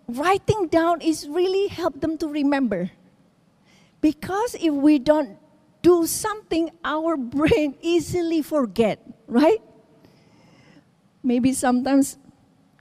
writing 0.08 0.68
down 0.68 1.00
is 1.00 1.28
really 1.28 1.68
help 1.68 2.00
them 2.00 2.18
to 2.18 2.28
remember. 2.28 2.90
Because 4.00 4.54
if 4.54 4.72
we 4.72 4.98
don't 4.98 5.38
do 5.82 6.06
something, 6.06 6.70
our 6.84 7.16
brain 7.16 7.76
easily 7.80 8.42
forget, 8.42 8.98
right? 9.26 9.62
maybe 11.22 11.52
sometimes 11.52 12.16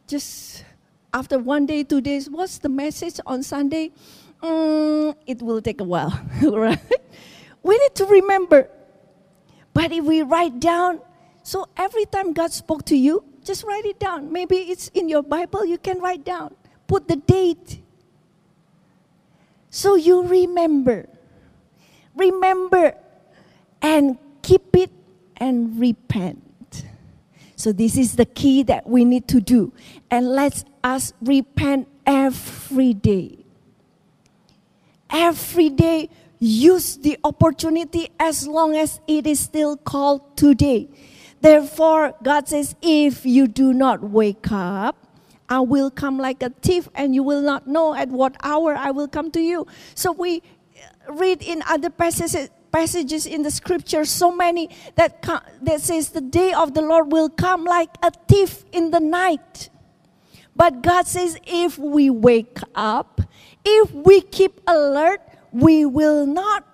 just 0.07 0.63
after 1.13 1.39
one 1.39 1.65
day, 1.65 1.83
two 1.83 2.01
days, 2.01 2.29
what's 2.29 2.59
the 2.59 2.69
message 2.69 3.19
on 3.25 3.43
Sunday? 3.43 3.91
Mm, 4.41 5.15
it 5.25 5.41
will 5.41 5.61
take 5.61 5.81
a 5.81 5.83
while, 5.83 6.19
right? 6.41 6.79
We 7.63 7.77
need 7.77 7.95
to 7.95 8.05
remember. 8.05 8.69
But 9.73 9.91
if 9.91 10.03
we 10.03 10.21
write 10.21 10.59
down, 10.59 11.01
so 11.43 11.67
every 11.75 12.05
time 12.05 12.33
God 12.33 12.51
spoke 12.51 12.85
to 12.85 12.97
you, 12.97 13.23
just 13.43 13.63
write 13.63 13.85
it 13.85 13.99
down. 13.99 14.31
Maybe 14.31 14.57
it's 14.57 14.89
in 14.89 15.09
your 15.09 15.23
Bible, 15.23 15.65
you 15.65 15.77
can 15.77 15.99
write 15.99 16.25
down. 16.25 16.55
Put 16.87 17.07
the 17.07 17.15
date. 17.15 17.81
So 19.69 19.95
you 19.95 20.23
remember. 20.23 21.07
Remember 22.15 22.93
and 23.81 24.17
keep 24.41 24.75
it 24.75 24.91
and 25.37 25.79
repent. 25.79 26.85
So 27.55 27.71
this 27.71 27.97
is 27.97 28.15
the 28.15 28.25
key 28.25 28.63
that 28.63 28.87
we 28.87 29.03
need 29.03 29.27
to 29.29 29.41
do. 29.41 29.73
And 30.11 30.29
let 30.29 30.63
us 30.83 31.13
repent 31.21 31.87
every 32.05 32.93
day. 32.93 33.46
Every 35.09 35.69
day, 35.69 36.09
use 36.39 36.97
the 36.97 37.17
opportunity 37.23 38.09
as 38.19 38.47
long 38.47 38.75
as 38.75 38.99
it 39.07 39.25
is 39.25 39.39
still 39.39 39.75
called 39.77 40.37
today. 40.37 40.89
Therefore, 41.41 42.13
God 42.23 42.47
says, 42.47 42.75
if 42.81 43.25
you 43.25 43.47
do 43.47 43.73
not 43.73 44.03
wake 44.03 44.51
up, 44.51 44.95
I 45.49 45.61
will 45.61 45.89
come 45.89 46.17
like 46.17 46.43
a 46.43 46.49
thief, 46.49 46.89
and 46.93 47.15
you 47.15 47.23
will 47.23 47.41
not 47.41 47.67
know 47.67 47.93
at 47.95 48.09
what 48.09 48.35
hour 48.43 48.75
I 48.75 48.91
will 48.91 49.07
come 49.07 49.31
to 49.31 49.39
you. 49.39 49.65
So 49.95 50.11
we 50.11 50.43
read 51.07 51.41
in 51.41 51.63
other 51.69 51.89
passages, 51.89 52.49
passages 52.71 53.25
in 53.25 53.43
the 53.43 53.51
scripture, 53.51 54.03
so 54.03 54.31
many 54.31 54.69
that, 54.95 55.21
that 55.61 55.81
says 55.81 56.09
the 56.09 56.21
day 56.21 56.51
of 56.51 56.73
the 56.73 56.81
Lord 56.81 57.11
will 57.11 57.29
come 57.29 57.63
like 57.63 57.89
a 58.03 58.11
thief 58.27 58.65
in 58.73 58.91
the 58.91 58.99
night. 58.99 59.69
But 60.57 60.81
God 60.81 61.05
says 61.07 61.37
if 61.45 61.77
we 61.77 62.09
wake 62.09 62.57
up, 62.73 63.21
if 63.63 63.91
we 63.93 64.21
keep 64.21 64.59
alert, 64.65 65.21
we 65.51 65.85
will 65.85 66.25
not 66.25 66.65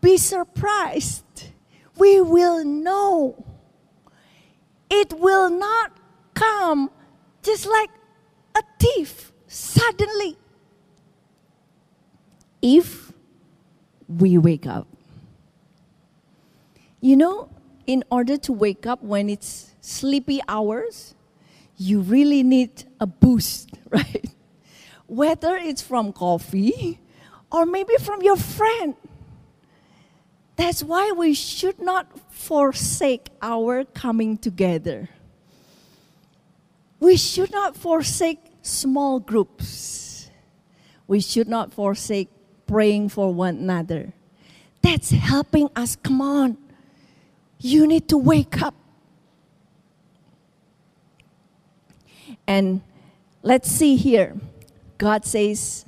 be 0.00 0.16
surprised. 0.16 1.24
We 1.96 2.20
will 2.20 2.64
know. 2.64 3.46
It 4.90 5.12
will 5.12 5.48
not 5.48 5.92
come 6.34 6.90
just 7.44 7.66
like 7.66 7.90
a 8.56 8.62
thief 8.80 9.32
suddenly. 9.46 10.36
If 12.60 13.12
we 14.08 14.38
wake 14.38 14.66
up. 14.66 14.88
You 17.00 17.16
know, 17.16 17.48
in 17.86 18.02
order 18.10 18.36
to 18.38 18.52
wake 18.52 18.86
up 18.86 19.02
when 19.02 19.30
it's 19.30 19.74
sleepy 19.80 20.40
hours, 20.48 21.14
you 21.80 22.00
really 22.02 22.42
need 22.42 22.84
a 23.00 23.06
boost, 23.06 23.70
right? 23.90 24.26
Whether 25.06 25.56
it's 25.56 25.80
from 25.80 26.12
coffee 26.12 27.00
or 27.50 27.64
maybe 27.64 27.94
from 27.98 28.20
your 28.20 28.36
friend. 28.36 28.94
That's 30.56 30.84
why 30.84 31.12
we 31.12 31.32
should 31.32 31.80
not 31.80 32.06
forsake 32.30 33.30
our 33.40 33.84
coming 33.84 34.36
together. 34.36 35.08
We 37.00 37.16
should 37.16 37.50
not 37.50 37.78
forsake 37.78 38.40
small 38.60 39.18
groups. 39.18 40.28
We 41.06 41.20
should 41.20 41.48
not 41.48 41.72
forsake 41.72 42.28
praying 42.66 43.08
for 43.08 43.32
one 43.32 43.56
another. 43.56 44.12
That's 44.82 45.10
helping 45.10 45.70
us. 45.74 45.96
Come 45.96 46.20
on. 46.20 46.58
You 47.58 47.86
need 47.86 48.06
to 48.10 48.18
wake 48.18 48.60
up. 48.60 48.74
And 52.50 52.80
let's 53.44 53.70
see 53.70 53.94
here. 53.94 54.34
God 54.98 55.24
says, 55.24 55.84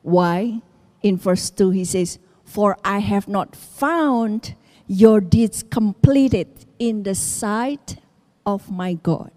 why? 0.00 0.62
In 1.02 1.18
verse 1.18 1.50
2, 1.50 1.72
he 1.72 1.84
says, 1.84 2.18
For 2.42 2.78
I 2.82 3.00
have 3.00 3.28
not 3.28 3.54
found 3.54 4.54
your 4.86 5.20
deeds 5.20 5.62
completed 5.62 6.48
in 6.78 7.02
the 7.02 7.14
sight 7.14 7.98
of 8.46 8.70
my 8.70 8.94
God. 8.94 9.30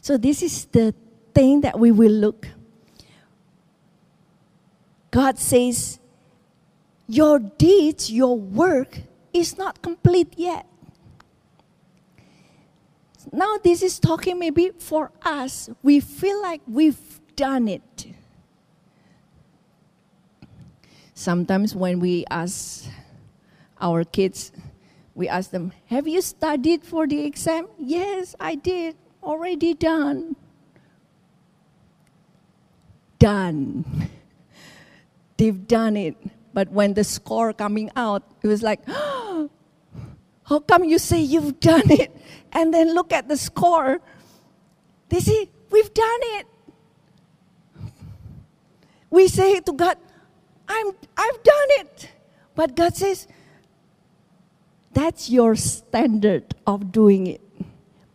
So, 0.00 0.16
this 0.16 0.42
is 0.42 0.64
the 0.72 0.94
thing 1.34 1.60
that 1.60 1.78
we 1.78 1.92
will 1.92 2.10
look. 2.10 2.48
God 5.10 5.38
says, 5.38 5.98
Your 7.06 7.38
deeds, 7.38 8.10
your 8.10 8.38
work 8.38 9.00
is 9.34 9.58
not 9.58 9.82
complete 9.82 10.32
yet. 10.38 10.66
Now, 13.34 13.58
this 13.58 13.82
is 13.82 13.98
talking 13.98 14.38
maybe 14.38 14.70
for 14.78 15.10
us. 15.22 15.68
We 15.82 15.98
feel 15.98 16.40
like 16.40 16.62
we've 16.68 17.20
done 17.34 17.66
it. 17.66 18.06
Sometimes 21.14 21.74
when 21.74 21.98
we 21.98 22.24
ask 22.30 22.86
our 23.80 24.04
kids, 24.04 24.52
we 25.16 25.26
ask 25.26 25.50
them, 25.50 25.72
Have 25.86 26.06
you 26.06 26.22
studied 26.22 26.84
for 26.84 27.08
the 27.08 27.26
exam? 27.26 27.66
Yes, 27.76 28.36
I 28.38 28.54
did. 28.54 28.94
Already 29.20 29.74
done. 29.74 30.36
Done. 33.18 34.10
They've 35.38 35.66
done 35.66 35.96
it. 35.96 36.14
But 36.52 36.70
when 36.70 36.94
the 36.94 37.02
score 37.02 37.52
coming 37.52 37.90
out, 37.96 38.22
it 38.44 38.46
was 38.46 38.62
like, 38.62 38.82
oh, 38.86 39.50
how 40.44 40.60
come 40.60 40.84
you 40.84 40.98
say 40.98 41.20
you've 41.20 41.60
done 41.60 41.90
it? 41.90 42.14
And 42.52 42.72
then 42.72 42.94
look 42.94 43.12
at 43.12 43.28
the 43.28 43.36
score. 43.36 44.00
They 45.08 45.20
say, 45.20 45.48
we've 45.70 45.92
done 45.92 46.20
it. 46.38 46.46
We 49.10 49.28
say 49.28 49.60
to 49.60 49.72
God, 49.72 49.96
I'm, 50.68 50.88
I've 51.16 51.42
done 51.42 51.68
it. 51.80 52.10
But 52.54 52.76
God 52.76 52.96
says, 52.96 53.26
that's 54.92 55.28
your 55.28 55.56
standard 55.56 56.54
of 56.66 56.92
doing 56.92 57.26
it. 57.26 57.40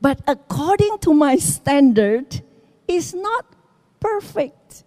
But 0.02 0.22
according 0.28 1.00
to 1.00 1.14
my 1.14 1.36
standard, 1.36 2.42
is 2.90 3.14
not 3.14 3.46
perfect. 4.00 4.84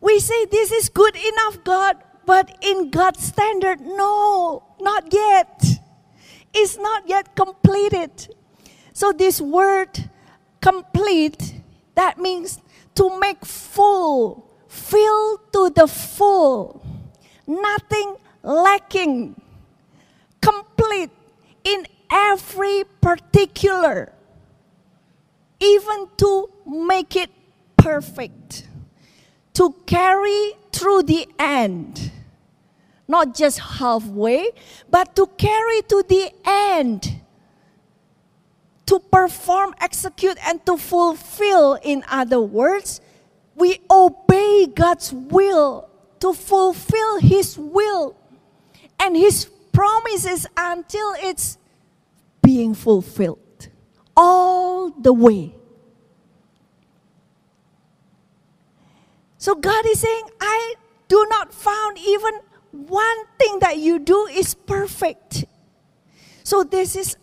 We 0.00 0.20
say 0.20 0.44
this 0.44 0.70
is 0.70 0.88
good 0.90 1.16
enough, 1.16 1.64
God, 1.64 1.96
but 2.26 2.58
in 2.60 2.90
God's 2.90 3.24
standard, 3.24 3.80
no, 3.80 4.62
not 4.80 5.12
yet. 5.12 5.62
It's 6.52 6.76
not 6.76 7.08
yet 7.08 7.34
completed. 7.36 8.34
So, 8.92 9.12
this 9.12 9.40
word 9.40 10.10
complete, 10.60 11.60
that 11.94 12.18
means 12.18 12.60
to 12.96 13.18
make 13.20 13.44
full, 13.44 14.50
fill 14.68 15.38
to 15.52 15.70
the 15.70 15.86
full, 15.86 16.84
nothing 17.46 18.16
lacking, 18.42 19.40
complete 20.40 21.10
in 21.62 21.86
every 22.10 22.84
particular, 23.00 24.12
even 25.60 26.08
to 26.16 26.50
make 26.66 27.14
it 27.16 27.30
perfect 27.76 28.66
to 29.56 29.74
carry 29.86 30.52
through 30.70 31.02
the 31.04 31.26
end. 31.38 32.12
Not 33.08 33.34
just 33.34 33.58
halfway, 33.60 34.50
but 34.90 35.14
to 35.16 35.26
carry 35.38 35.82
to 35.82 36.04
the 36.08 36.30
end. 36.44 37.20
To 38.86 38.98
perform, 38.98 39.74
execute, 39.80 40.38
and 40.46 40.64
to 40.66 40.76
fulfill. 40.76 41.74
In 41.82 42.04
other 42.08 42.40
words, 42.40 43.00
we 43.54 43.80
obey 43.90 44.66
God's 44.66 45.12
will 45.12 45.88
to 46.20 46.32
fulfill 46.32 47.20
His 47.20 47.58
will 47.58 48.16
and 48.98 49.16
His 49.16 49.46
promises 49.72 50.46
until 50.56 51.14
it's 51.18 51.58
being 52.42 52.74
fulfilled 52.74 53.68
all 54.16 54.90
the 54.90 55.12
way. 55.12 55.54
So 59.38 59.54
God 59.54 59.84
is 59.86 60.00
saying, 60.00 60.24
I 60.40 60.74
do 61.08 61.26
not 61.28 61.52
found 61.52 61.98
even 61.98 62.40
one 62.76 63.24
thing 63.38 63.58
that 63.60 63.78
you 63.78 63.98
do 63.98 64.26
is 64.26 64.54
perfect. 64.54 65.44
So 66.44 66.62
this 66.62 66.96
is 66.96 67.16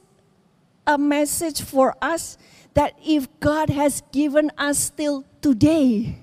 a 0.86 0.98
message 0.98 1.62
for 1.62 1.96
us 2.02 2.38
that 2.74 2.94
if 3.06 3.28
God 3.39 3.70
has 3.70 4.02
given 4.12 4.52
us 4.58 4.80
still 4.80 5.26
today, 5.42 6.18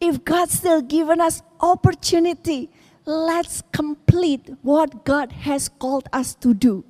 if 0.00 0.24
God 0.24 0.50
still 0.50 0.82
given 0.82 1.20
us 1.20 1.42
opportunity, 1.60 2.70
let's 3.04 3.62
complete 3.72 4.50
what 4.62 5.04
God 5.04 5.32
has 5.32 5.68
called 5.68 6.08
us 6.12 6.34
to 6.36 6.52
do. 6.52 6.84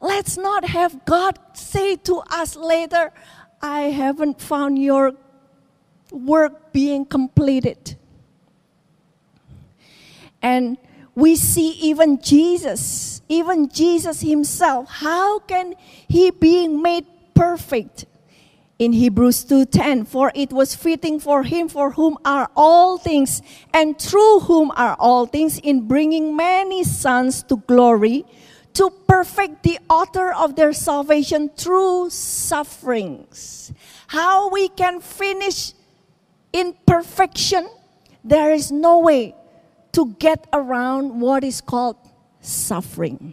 Let's 0.00 0.36
not 0.36 0.64
have 0.66 1.04
God 1.06 1.38
say 1.54 1.96
to 1.96 2.22
us 2.30 2.56
later, 2.56 3.12
I 3.62 3.82
haven't 3.82 4.40
found 4.40 4.78
your 4.78 5.14
work 6.10 6.72
being 6.72 7.06
completed. 7.06 7.96
And 10.46 10.78
we 11.16 11.34
see 11.34 11.70
even 11.90 12.22
Jesus, 12.22 13.20
even 13.28 13.68
Jesus 13.68 14.20
himself, 14.20 14.86
how 14.88 15.40
can 15.40 15.74
he 16.06 16.30
being 16.30 16.80
made 16.80 17.04
perfect? 17.34 18.06
In 18.78 18.92
Hebrews 18.92 19.42
2:10, 19.42 20.06
for 20.06 20.30
it 20.36 20.52
was 20.52 20.76
fitting 20.76 21.18
for 21.18 21.42
him 21.42 21.66
for 21.66 21.98
whom 21.98 22.16
are 22.24 22.48
all 22.54 22.96
things 22.96 23.42
and 23.74 23.98
through 23.98 24.46
whom 24.46 24.70
are 24.76 24.94
all 25.00 25.26
things 25.26 25.58
in 25.58 25.88
bringing 25.88 26.36
many 26.36 26.84
sons 26.84 27.42
to 27.48 27.56
glory 27.66 28.24
to 28.74 28.90
perfect 29.08 29.64
the 29.64 29.80
author 29.90 30.30
of 30.30 30.54
their 30.54 30.72
salvation 30.72 31.50
through 31.56 32.10
sufferings. 32.10 33.72
How 34.06 34.48
we 34.50 34.68
can 34.68 35.00
finish 35.00 35.74
in 36.52 36.76
perfection? 36.86 37.66
There 38.22 38.52
is 38.52 38.70
no 38.70 39.00
way 39.00 39.34
to 39.96 40.14
get 40.18 40.46
around 40.52 41.22
what 41.22 41.42
is 41.42 41.62
called 41.62 41.96
suffering. 42.42 43.32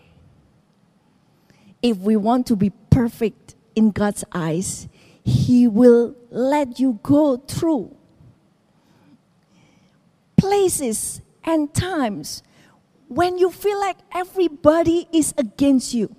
If 1.81 1.97
we 1.97 2.15
want 2.15 2.47
to 2.47 2.55
be 2.55 2.71
perfect 2.89 3.55
in 3.75 3.91
God's 3.91 4.23
eyes, 4.31 4.87
He 5.25 5.67
will 5.67 6.15
let 6.29 6.79
you 6.79 6.99
go 7.03 7.35
through 7.35 7.93
places 10.37 11.21
and 11.43 11.73
times 11.73 12.43
when 13.09 13.37
you 13.37 13.51
feel 13.51 13.77
like 13.81 13.97
everybody 14.15 15.09
is 15.11 15.33
against 15.37 15.93
you. 15.93 16.15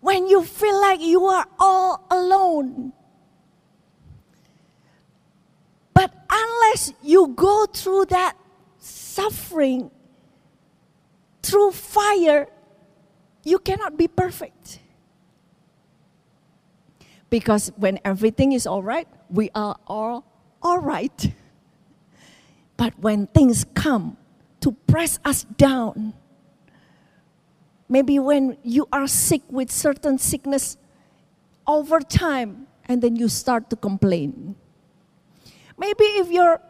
When 0.00 0.26
you 0.28 0.44
feel 0.44 0.78
like 0.82 1.00
you 1.00 1.24
are 1.24 1.46
all 1.58 2.04
alone. 2.10 2.92
But 5.94 6.12
unless 6.34 6.92
you 7.02 7.28
go 7.28 7.66
through 7.66 8.06
that 8.06 8.36
suffering, 8.78 9.90
through 11.42 11.70
fire, 11.70 12.48
you 13.44 13.58
cannot 13.58 13.96
be 13.96 14.08
perfect. 14.08 14.80
Because 17.30 17.70
when 17.76 17.98
everything 18.04 18.52
is 18.52 18.66
all 18.66 18.82
right, 18.82 19.08
we 19.30 19.50
are 19.54 19.76
all 19.86 20.24
all 20.62 20.78
right. 20.78 21.32
But 22.76 22.98
when 22.98 23.28
things 23.28 23.64
come 23.74 24.16
to 24.60 24.72
press 24.90 25.20
us 25.24 25.44
down, 25.44 26.12
maybe 27.88 28.18
when 28.18 28.58
you 28.64 28.88
are 28.90 29.06
sick 29.06 29.42
with 29.48 29.70
certain 29.70 30.18
sickness 30.18 30.76
over 31.68 32.00
time, 32.00 32.66
and 32.86 33.00
then 33.00 33.14
you 33.14 33.28
start 33.28 33.70
to 33.70 33.76
complain. 33.76 34.56
Maybe 35.78 36.04
if 36.04 36.30
your 36.30 36.60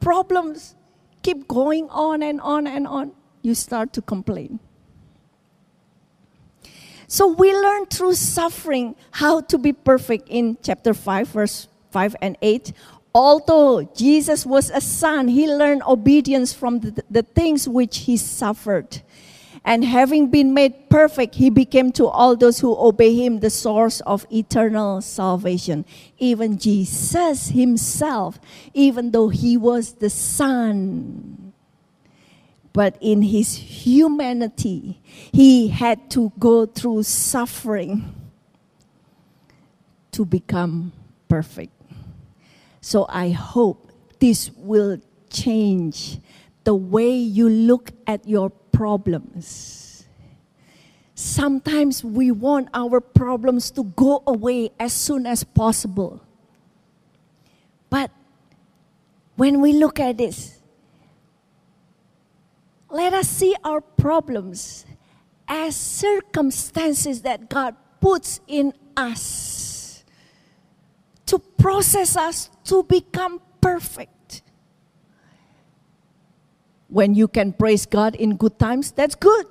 problems 0.00 0.74
keep 1.22 1.48
going 1.48 1.88
on 1.90 2.22
and 2.22 2.40
on 2.40 2.66
and 2.66 2.86
on, 2.86 3.12
you 3.42 3.54
start 3.54 3.92
to 3.94 4.02
complain. 4.02 4.60
So 7.06 7.28
we 7.28 7.54
learn 7.54 7.86
through 7.86 8.14
suffering 8.14 8.96
how 9.10 9.40
to 9.42 9.58
be 9.58 9.72
perfect 9.72 10.28
in 10.28 10.56
chapter 10.62 10.94
5, 10.94 11.28
verse 11.28 11.68
5 11.90 12.16
and 12.20 12.36
8. 12.40 12.72
Although 13.14 13.84
Jesus 13.94 14.44
was 14.44 14.70
a 14.70 14.80
son, 14.80 15.28
he 15.28 15.46
learned 15.46 15.82
obedience 15.86 16.52
from 16.52 16.80
the, 16.80 17.04
the 17.10 17.22
things 17.22 17.68
which 17.68 17.98
he 17.98 18.16
suffered. 18.16 19.02
And 19.64 19.82
having 19.82 20.28
been 20.28 20.52
made 20.52 20.90
perfect, 20.90 21.36
he 21.36 21.48
became 21.48 21.90
to 21.92 22.06
all 22.06 22.36
those 22.36 22.60
who 22.60 22.76
obey 22.78 23.14
him 23.14 23.40
the 23.40 23.48
source 23.48 24.00
of 24.02 24.26
eternal 24.30 25.00
salvation. 25.00 25.86
Even 26.18 26.58
Jesus 26.58 27.48
himself, 27.48 28.38
even 28.74 29.10
though 29.10 29.30
he 29.30 29.56
was 29.56 29.94
the 29.94 30.10
Son, 30.10 31.54
but 32.74 32.98
in 33.00 33.22
his 33.22 33.54
humanity, 33.54 35.00
he 35.32 35.68
had 35.68 36.10
to 36.10 36.32
go 36.38 36.66
through 36.66 37.04
suffering 37.04 38.12
to 40.10 40.26
become 40.26 40.92
perfect. 41.28 41.72
So 42.82 43.06
I 43.08 43.30
hope 43.30 43.90
this 44.18 44.50
will 44.56 44.98
change 45.30 46.18
the 46.64 46.74
way 46.74 47.14
you 47.14 47.48
look 47.48 47.92
at 48.06 48.26
your 48.26 48.50
problems. 48.50 50.04
Sometimes 51.14 52.02
we 52.02 52.30
want 52.30 52.68
our 52.74 53.00
problems 53.00 53.70
to 53.72 53.84
go 53.84 54.22
away 54.26 54.70
as 54.80 54.92
soon 54.92 55.26
as 55.26 55.44
possible. 55.44 56.20
But 57.88 58.10
when 59.36 59.60
we 59.60 59.74
look 59.74 60.00
at 60.00 60.18
this, 60.18 60.58
let 62.90 63.12
us 63.12 63.28
see 63.28 63.54
our 63.62 63.80
problems 63.80 64.86
as 65.46 65.76
circumstances 65.76 67.22
that 67.22 67.48
God 67.48 67.76
puts 68.00 68.40
in 68.46 68.72
us 68.96 70.04
to 71.26 71.38
process 71.38 72.16
us 72.16 72.50
to 72.64 72.82
become 72.82 73.40
perfect. 73.60 74.10
When 76.94 77.16
you 77.16 77.26
can 77.26 77.52
praise 77.52 77.86
God 77.86 78.14
in 78.14 78.36
good 78.36 78.56
times, 78.56 78.92
that's 78.92 79.16
good. 79.16 79.46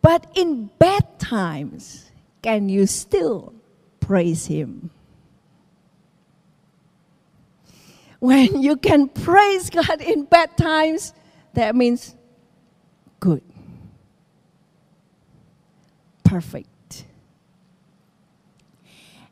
But 0.00 0.24
in 0.34 0.70
bad 0.78 1.18
times, 1.18 2.10
can 2.40 2.70
you 2.70 2.86
still 2.86 3.52
praise 4.00 4.46
Him? 4.46 4.88
When 8.18 8.62
you 8.62 8.76
can 8.76 9.08
praise 9.08 9.68
God 9.68 10.00
in 10.00 10.24
bad 10.24 10.56
times, 10.56 11.12
that 11.52 11.76
means 11.76 12.16
good, 13.20 13.42
perfect. 16.24 17.04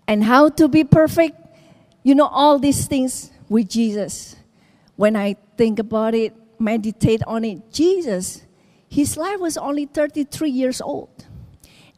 And 0.07 0.22
how 0.22 0.50
to 0.50 0.68
be 0.68 0.85
perfect? 0.85 1.40
You 2.02 2.14
know, 2.14 2.26
all 2.26 2.59
these 2.59 2.87
things 2.87 3.31
with 3.48 3.70
Jesus. 3.70 4.37
When 4.96 5.16
I 5.16 5.37
think 5.57 5.79
about 5.79 6.14
it, 6.14 6.35
meditate 6.58 7.22
on 7.26 7.44
it, 7.44 7.72
Jesus, 7.72 8.42
his 8.88 9.16
life 9.16 9.40
was 9.40 9.56
only 9.56 9.86
33 9.86 10.50
years 10.50 10.80
old. 10.80 11.26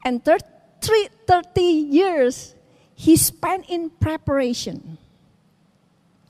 And 0.04 0.24
30 0.24 1.60
years 1.60 2.54
he 2.94 3.16
spent 3.16 3.66
in 3.68 3.90
preparation. 3.90 4.98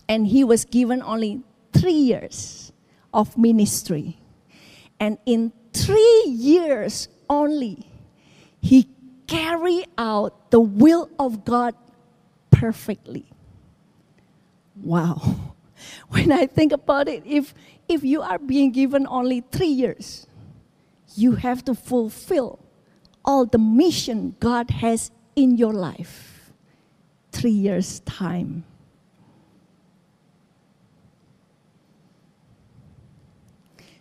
And 0.07 0.27
he 0.27 0.45
was 0.45 0.65
given 0.67 1.03
only 1.03 1.43
three 1.73 1.93
years 1.93 2.73
of 3.13 3.39
ministry. 3.39 4.19
And 5.01 5.17
in 5.25 5.53
three 5.73 6.25
years 6.27 7.09
only, 7.29 7.91
he 8.61 8.89
carried 9.27 9.87
out 9.97 10.51
the 10.51 10.61
will 10.61 11.09
of 11.19 11.45
God 11.45 11.75
perfectly. 12.51 13.27
Wow. 14.77 15.23
When 16.09 16.33
I 16.33 16.47
think 16.47 16.73
about 16.73 17.07
it, 17.09 17.23
if, 17.25 17.55
if 17.89 18.05
you 18.05 18.23
are 18.23 18.39
being 18.39 18.71
given 18.71 19.07
only 19.07 19.41
three 19.41 19.69
years, 19.69 20.27
you 21.15 21.33
have 21.37 21.65
to 21.65 21.75
fulfill 21.75 22.59
all 23.25 23.47
the 23.47 23.59
mission 23.59 24.37
God 24.41 24.71
has 24.71 25.11
in 25.35 25.57
your 25.57 25.73
life. 25.73 26.53
Three 27.33 27.51
years' 27.51 28.01
time. 28.01 28.65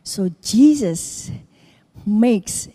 So 0.04 0.30
Jesus 0.42 1.32
makes 2.06 2.70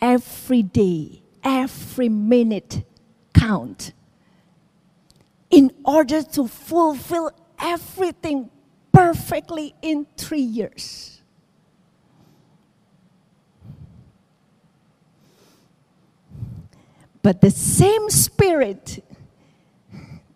every 0.00 0.62
day, 0.62 1.22
every 1.44 2.08
minute 2.08 2.84
count 3.32 3.92
in 5.48 5.70
order 5.84 6.22
to 6.22 6.48
fulfill 6.48 7.30
everything 7.60 8.50
perfectly 8.92 9.74
in 9.82 10.06
three 10.16 10.40
years. 10.40 11.20
But 17.22 17.40
the 17.40 17.50
same 17.50 18.10
spirit 18.10 19.04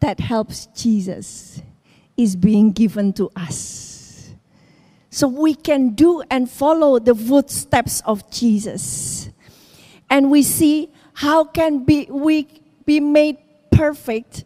that 0.00 0.20
helps 0.20 0.66
Jesus 0.66 1.60
is 2.16 2.36
being 2.36 2.72
given 2.72 3.12
to 3.14 3.30
us 3.34 3.96
so 5.10 5.26
we 5.26 5.54
can 5.54 5.94
do 5.94 6.22
and 6.30 6.50
follow 6.50 6.98
the 6.98 7.14
footsteps 7.14 8.02
of 8.02 8.30
Jesus. 8.30 9.30
And 10.10 10.30
we 10.30 10.42
see 10.42 10.92
how 11.14 11.44
can 11.44 11.84
be, 11.84 12.06
we 12.10 12.46
be 12.84 13.00
made 13.00 13.38
perfect. 13.70 14.44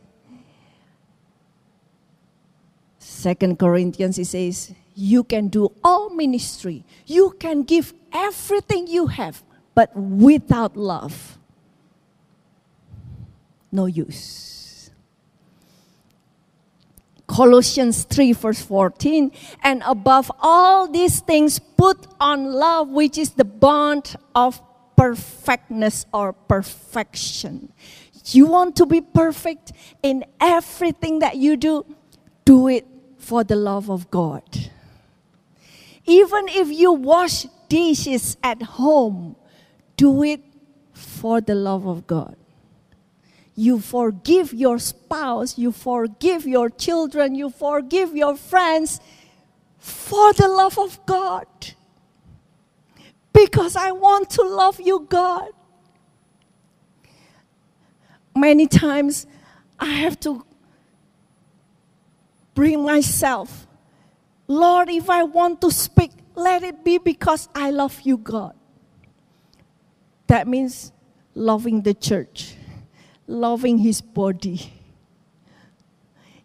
Second 3.21 3.59
Corinthians, 3.59 4.17
he 4.17 4.25
says, 4.25 4.73
you 4.95 5.25
can 5.25 5.49
do 5.49 5.71
all 5.85 6.09
ministry. 6.09 6.85
You 7.05 7.37
can 7.39 7.65
give 7.65 7.93
everything 8.13 8.87
you 8.87 9.09
have, 9.09 9.43
but 9.75 9.95
without 9.95 10.75
love, 10.75 11.37
no 13.71 13.85
use. 13.85 14.91
Colossians 17.27 18.05
3, 18.05 18.33
verse 18.33 18.63
14. 18.63 19.31
And 19.63 19.83
above 19.85 20.33
all 20.41 20.89
these 20.89 21.21
things, 21.21 21.59
put 21.59 22.07
on 22.19 22.53
love, 22.53 22.89
which 22.89 23.19
is 23.19 23.31
the 23.33 23.45
bond 23.45 24.17
of 24.35 24.61
perfectness 24.97 26.07
or 26.13 26.33
perfection. 26.33 27.71
You 28.33 28.47
want 28.47 28.77
to 28.77 28.87
be 28.87 29.03
perfect 29.03 29.73
in 30.03 30.25
everything 30.41 31.19
that 31.21 31.37
you 31.37 31.57
do, 31.57 31.85
do 32.45 32.69
it 32.69 32.87
for 33.21 33.45
the 33.45 33.57
love 33.57 33.91
of 33.91 34.11
God. 34.11 34.43
Even 36.07 36.49
if 36.49 36.69
you 36.69 36.93
wash 36.93 37.47
dishes 37.69 38.37
at 38.43 38.63
home, 38.63 39.37
do 39.97 40.23
it 40.25 40.43
for 40.93 41.41
the 41.41 41.55
love 41.55 41.87
of 41.87 42.07
God. 42.07 42.37
You 43.55 43.79
forgive 43.79 44.55
your 44.55 44.79
spouse, 44.79 45.59
you 45.59 45.71
forgive 45.71 46.47
your 46.47 46.71
children, 46.71 47.35
you 47.35 47.51
forgive 47.51 48.17
your 48.17 48.37
friends 48.37 49.01
for 49.79 50.33
the 50.33 50.49
love 50.49 50.79
of 50.79 51.05
God. 51.05 51.47
Because 53.33 53.77
I 53.77 53.93
want 53.93 54.31
to 54.31 54.43
love 54.43 54.81
you, 54.81 55.07
God. 55.09 55.51
Many 58.35 58.67
times 58.67 59.27
I 59.79 59.87
have 59.87 60.19
to 60.21 60.45
bring 62.61 62.85
myself. 62.85 63.67
Lord, 64.47 64.91
if 64.91 65.09
I 65.09 65.23
want 65.23 65.63
to 65.63 65.71
speak, 65.71 66.11
let 66.35 66.63
it 66.63 66.85
be 66.85 66.99
because 66.99 67.49
I 67.55 67.71
love 67.71 68.03
you, 68.03 68.19
God. 68.19 68.55
That 70.27 70.47
means 70.47 70.93
loving 71.35 71.81
the 71.81 71.95
church, 71.95 72.57
loving 73.27 73.79
his 73.79 74.03
body. 74.03 74.75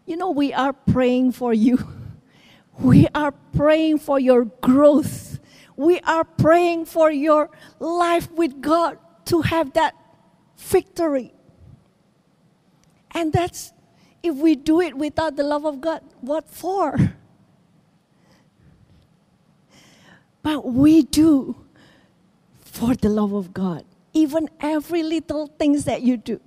You 0.06 0.16
know, 0.16 0.30
we 0.30 0.54
are 0.54 0.72
praying 0.72 1.32
for 1.32 1.52
you. 1.52 1.76
We 2.78 3.08
are 3.14 3.32
praying 3.32 3.98
for 3.98 4.18
your 4.18 4.44
growth. 4.60 5.38
We 5.76 6.00
are 6.00 6.24
praying 6.24 6.86
for 6.86 7.10
your 7.10 7.50
life 7.78 8.30
with 8.32 8.60
God 8.60 8.98
to 9.26 9.42
have 9.42 9.72
that 9.74 9.94
victory. 10.56 11.32
And 13.12 13.32
that's, 13.32 13.72
if 14.22 14.34
we 14.34 14.56
do 14.56 14.80
it 14.80 14.96
without 14.96 15.36
the 15.36 15.44
love 15.44 15.64
of 15.64 15.80
God, 15.80 16.00
what 16.20 16.48
for? 16.48 16.96
But 20.42 20.64
we 20.64 21.02
do 21.02 21.56
for 22.60 22.94
the 22.94 23.08
love 23.08 23.32
of 23.32 23.52
God. 23.52 23.84
Even 24.12 24.48
every 24.60 25.02
little 25.02 25.48
things 25.48 25.86
that 25.86 26.02
you 26.02 26.16
do, 26.16 26.40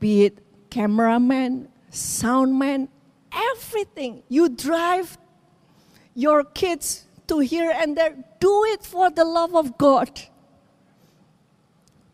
be 0.00 0.24
it 0.24 0.38
cameraman, 0.70 1.68
soundman, 1.90 2.88
everything. 3.32 4.22
You 4.30 4.48
drive 4.48 5.18
your 6.14 6.42
kids 6.42 7.04
to 7.26 7.40
here 7.40 7.70
and 7.70 7.98
there. 7.98 8.16
Do 8.40 8.64
it 8.64 8.82
for 8.82 9.10
the 9.10 9.26
love 9.26 9.54
of 9.54 9.76
God. 9.76 10.22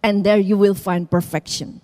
And 0.02 0.24
there 0.24 0.38
you 0.38 0.56
will 0.56 0.74
find 0.74 1.08
perfection. 1.10 1.80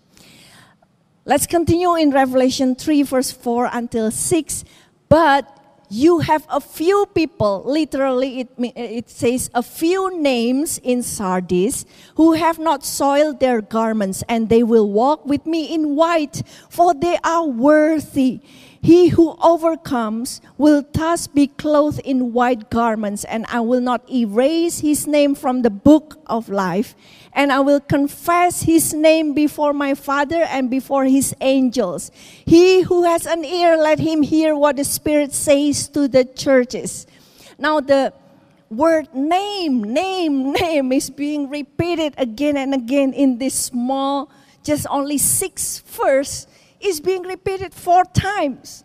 Let's 1.28 1.48
continue 1.48 1.96
in 1.96 2.12
Revelation 2.12 2.76
3, 2.76 3.02
verse 3.02 3.32
4 3.32 3.70
until 3.72 4.12
6. 4.12 4.64
But 5.08 5.44
you 5.90 6.20
have 6.20 6.46
a 6.48 6.60
few 6.60 7.04
people, 7.16 7.64
literally, 7.66 8.42
it, 8.42 8.48
it 8.76 9.10
says 9.10 9.50
a 9.52 9.60
few 9.60 10.16
names 10.16 10.78
in 10.78 11.02
Sardis 11.02 11.84
who 12.14 12.34
have 12.34 12.60
not 12.60 12.84
soiled 12.84 13.40
their 13.40 13.60
garments, 13.60 14.22
and 14.28 14.48
they 14.48 14.62
will 14.62 14.88
walk 14.88 15.26
with 15.26 15.46
me 15.46 15.74
in 15.74 15.96
white, 15.96 16.42
for 16.70 16.94
they 16.94 17.18
are 17.24 17.44
worthy. 17.44 18.38
He 18.80 19.08
who 19.08 19.36
overcomes 19.42 20.40
will 20.58 20.84
thus 20.92 21.26
be 21.26 21.46
clothed 21.46 22.00
in 22.00 22.32
white 22.32 22.70
garments, 22.70 23.24
and 23.24 23.44
I 23.48 23.60
will 23.60 23.80
not 23.80 24.08
erase 24.10 24.80
his 24.80 25.06
name 25.06 25.34
from 25.34 25.62
the 25.62 25.70
book 25.70 26.18
of 26.26 26.48
life, 26.48 26.94
and 27.32 27.52
I 27.52 27.60
will 27.60 27.80
confess 27.80 28.62
his 28.62 28.94
name 28.94 29.34
before 29.34 29.72
my 29.72 29.94
Father 29.94 30.42
and 30.42 30.70
before 30.70 31.04
his 31.04 31.34
angels. 31.40 32.10
He 32.44 32.82
who 32.82 33.04
has 33.04 33.26
an 33.26 33.44
ear, 33.44 33.76
let 33.76 33.98
him 33.98 34.22
hear 34.22 34.56
what 34.56 34.76
the 34.76 34.84
Spirit 34.84 35.32
says 35.32 35.88
to 35.88 36.08
the 36.08 36.24
churches. 36.24 37.06
Now, 37.58 37.80
the 37.80 38.12
word 38.70 39.14
name, 39.14 39.82
name, 39.82 40.52
name 40.60 40.92
is 40.92 41.10
being 41.10 41.48
repeated 41.48 42.14
again 42.18 42.56
and 42.56 42.74
again 42.74 43.12
in 43.12 43.38
this 43.38 43.54
small, 43.54 44.30
just 44.62 44.86
only 44.90 45.18
six 45.18 45.78
verse 45.78 46.46
is 46.80 47.00
being 47.00 47.22
repeated 47.22 47.74
four 47.74 48.04
times. 48.04 48.84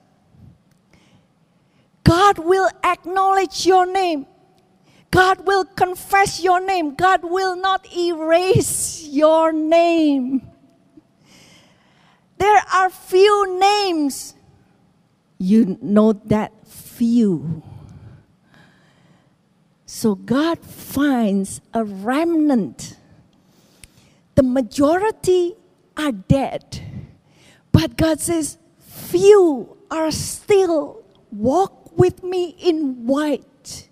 God 2.03 2.39
will 2.39 2.69
acknowledge 2.83 3.65
your 3.65 3.85
name. 3.85 4.25
God 5.11 5.45
will 5.45 5.65
confess 5.65 6.41
your 6.41 6.65
name. 6.65 6.95
God 6.95 7.21
will 7.23 7.55
not 7.55 7.85
erase 7.95 9.03
your 9.03 9.51
name. 9.51 10.47
There 12.37 12.63
are 12.73 12.89
few 12.89 13.59
names. 13.59 14.35
You 15.37 15.77
know 15.81 16.13
that 16.13 16.51
few. 16.65 17.61
So 19.85 20.15
God 20.15 20.59
finds 20.59 21.61
a 21.73 21.83
remnant. 21.83 22.97
The 24.35 24.43
majority 24.43 25.55
are 25.97 26.11
dead. 26.11 26.90
But 27.71 27.97
God 27.97 28.19
says, 28.19 28.57
few 28.79 29.77
are 29.89 30.11
still 30.11 31.03
walk 31.31 31.97
with 31.97 32.23
me 32.23 32.55
in 32.59 33.05
white. 33.05 33.89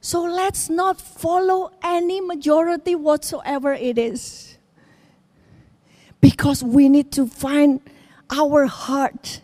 So 0.00 0.22
let's 0.22 0.70
not 0.70 1.00
follow 1.00 1.70
any 1.82 2.20
majority 2.20 2.94
whatsoever 2.94 3.72
it 3.74 3.98
is. 3.98 4.56
Because 6.20 6.62
we 6.62 6.88
need 6.88 7.12
to 7.12 7.26
find 7.26 7.80
our 8.30 8.66
heart 8.66 9.42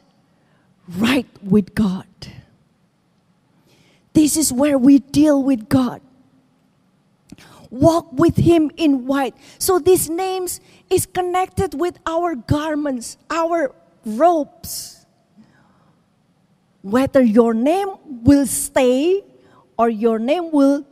right 0.89 1.29
with 1.43 1.75
God. 1.75 2.07
This 4.15 4.37
is 4.37 4.53
where 4.53 4.79
we 4.79 5.01
deal 5.01 5.43
with 5.43 5.69
God. 5.69 6.01
Walk 7.71 8.13
with 8.13 8.37
Him 8.37 8.71
in 8.77 9.05
white. 9.07 9.35
So 9.59 9.79
these 9.79 10.09
names 10.09 10.61
is 10.95 11.07
connected 11.07 11.75
with 11.75 11.99
our 12.07 12.37
garments, 12.37 13.19
our 13.29 13.75
robes. 14.07 15.05
Whether 16.83 17.21
your 17.21 17.53
name 17.53 17.97
will 18.23 18.47
stay 18.47 19.25
or 19.77 19.89
your 19.89 20.21
name 20.21 20.53
will 20.53 20.87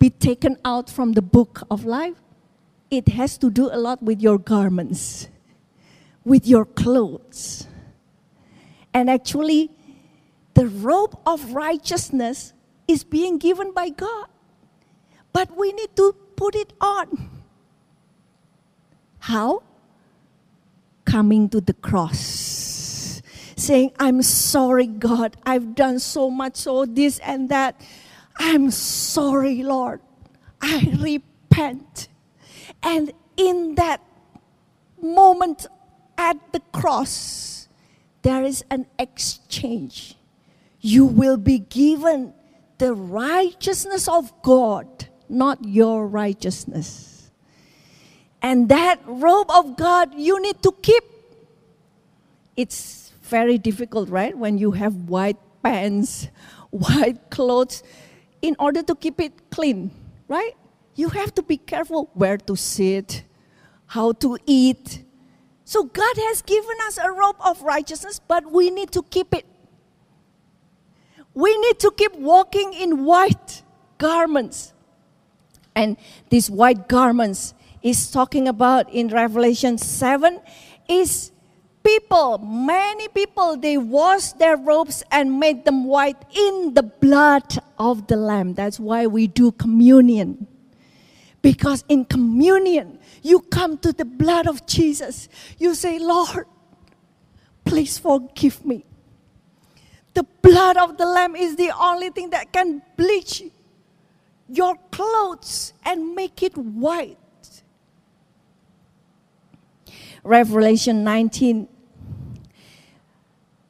be 0.00 0.10
taken 0.10 0.56
out 0.64 0.90
from 0.90 1.12
the 1.12 1.22
book 1.22 1.62
of 1.70 1.84
life, 1.84 2.16
it 2.90 3.08
has 3.08 3.38
to 3.38 3.50
do 3.50 3.70
a 3.70 3.78
lot 3.78 4.02
with 4.02 4.20
your 4.20 4.38
garments, 4.38 5.28
with 6.24 6.46
your 6.46 6.64
clothes. 6.64 7.68
And 8.92 9.08
actually, 9.08 9.70
the 10.54 10.66
robe 10.66 11.16
of 11.24 11.52
righteousness 11.52 12.52
is 12.88 13.04
being 13.04 13.38
given 13.38 13.72
by 13.72 13.90
God. 13.90 14.26
But 15.32 15.56
we 15.56 15.72
need 15.72 15.94
to 15.96 16.16
put 16.34 16.56
it 16.56 16.72
on. 16.80 17.35
How? 19.26 19.64
Coming 21.04 21.48
to 21.48 21.60
the 21.60 21.72
cross. 21.72 23.20
Saying, 23.56 23.90
I'm 23.98 24.22
sorry, 24.22 24.86
God. 24.86 25.36
I've 25.44 25.74
done 25.74 25.98
so 25.98 26.30
much, 26.30 26.54
so 26.54 26.86
this 26.86 27.18
and 27.18 27.48
that. 27.48 27.74
I'm 28.38 28.70
sorry, 28.70 29.64
Lord. 29.64 30.00
I 30.62 30.94
repent. 31.00 32.06
And 32.84 33.12
in 33.36 33.74
that 33.74 34.00
moment 35.02 35.66
at 36.16 36.36
the 36.52 36.60
cross, 36.70 37.66
there 38.22 38.44
is 38.44 38.64
an 38.70 38.86
exchange. 38.96 40.14
You 40.80 41.04
will 41.04 41.36
be 41.36 41.58
given 41.58 42.32
the 42.78 42.94
righteousness 42.94 44.06
of 44.06 44.30
God, 44.42 45.08
not 45.28 45.64
your 45.64 46.06
righteousness. 46.06 47.15
And 48.46 48.68
that 48.68 49.00
robe 49.06 49.50
of 49.50 49.76
God 49.76 50.14
you 50.14 50.40
need 50.40 50.62
to 50.62 50.70
keep. 50.80 51.02
It's 52.56 53.10
very 53.22 53.58
difficult, 53.58 54.08
right? 54.08 54.38
When 54.38 54.56
you 54.56 54.70
have 54.70 54.94
white 55.10 55.36
pants, 55.64 56.28
white 56.70 57.28
clothes, 57.28 57.82
in 58.40 58.54
order 58.60 58.84
to 58.84 58.94
keep 58.94 59.18
it 59.18 59.50
clean, 59.50 59.90
right? 60.28 60.52
You 60.94 61.08
have 61.08 61.34
to 61.34 61.42
be 61.42 61.56
careful 61.56 62.08
where 62.14 62.38
to 62.38 62.54
sit, 62.54 63.24
how 63.86 64.12
to 64.22 64.38
eat. 64.46 65.02
So 65.64 65.82
God 65.82 66.16
has 66.30 66.40
given 66.42 66.76
us 66.86 66.98
a 66.98 67.10
robe 67.10 67.42
of 67.44 67.60
righteousness, 67.62 68.20
but 68.20 68.52
we 68.52 68.70
need 68.70 68.92
to 68.92 69.02
keep 69.02 69.34
it. 69.34 69.44
We 71.34 71.50
need 71.58 71.80
to 71.80 71.90
keep 71.90 72.14
walking 72.14 72.74
in 72.74 73.04
white 73.04 73.64
garments. 73.98 74.72
And 75.74 75.96
these 76.30 76.48
white 76.48 76.86
garments 76.86 77.54
is 77.86 78.10
talking 78.10 78.48
about 78.48 78.92
in 78.92 79.06
Revelation 79.06 79.78
7 79.78 80.40
is 80.88 81.30
people, 81.84 82.38
many 82.38 83.06
people, 83.06 83.56
they 83.56 83.78
washed 83.78 84.40
their 84.40 84.56
robes 84.56 85.04
and 85.12 85.38
made 85.38 85.64
them 85.64 85.84
white 85.84 86.20
in 86.34 86.74
the 86.74 86.82
blood 86.82 87.58
of 87.78 88.08
the 88.08 88.16
Lamb. 88.16 88.54
That's 88.54 88.80
why 88.80 89.06
we 89.06 89.28
do 89.28 89.52
communion. 89.52 90.48
Because 91.42 91.84
in 91.88 92.04
communion, 92.06 92.98
you 93.22 93.38
come 93.38 93.78
to 93.78 93.92
the 93.92 94.04
blood 94.04 94.48
of 94.48 94.66
Jesus. 94.66 95.28
You 95.56 95.76
say, 95.76 96.00
Lord, 96.00 96.48
please 97.64 97.98
forgive 97.98 98.64
me. 98.64 98.84
The 100.14 100.24
blood 100.42 100.76
of 100.76 100.98
the 100.98 101.06
Lamb 101.06 101.36
is 101.36 101.54
the 101.54 101.70
only 101.78 102.10
thing 102.10 102.30
that 102.30 102.52
can 102.52 102.82
bleach 102.96 103.44
your 104.48 104.74
clothes 104.90 105.72
and 105.84 106.16
make 106.16 106.42
it 106.42 106.56
white. 106.56 107.18
Revelation 110.26 111.04
19 111.04 111.68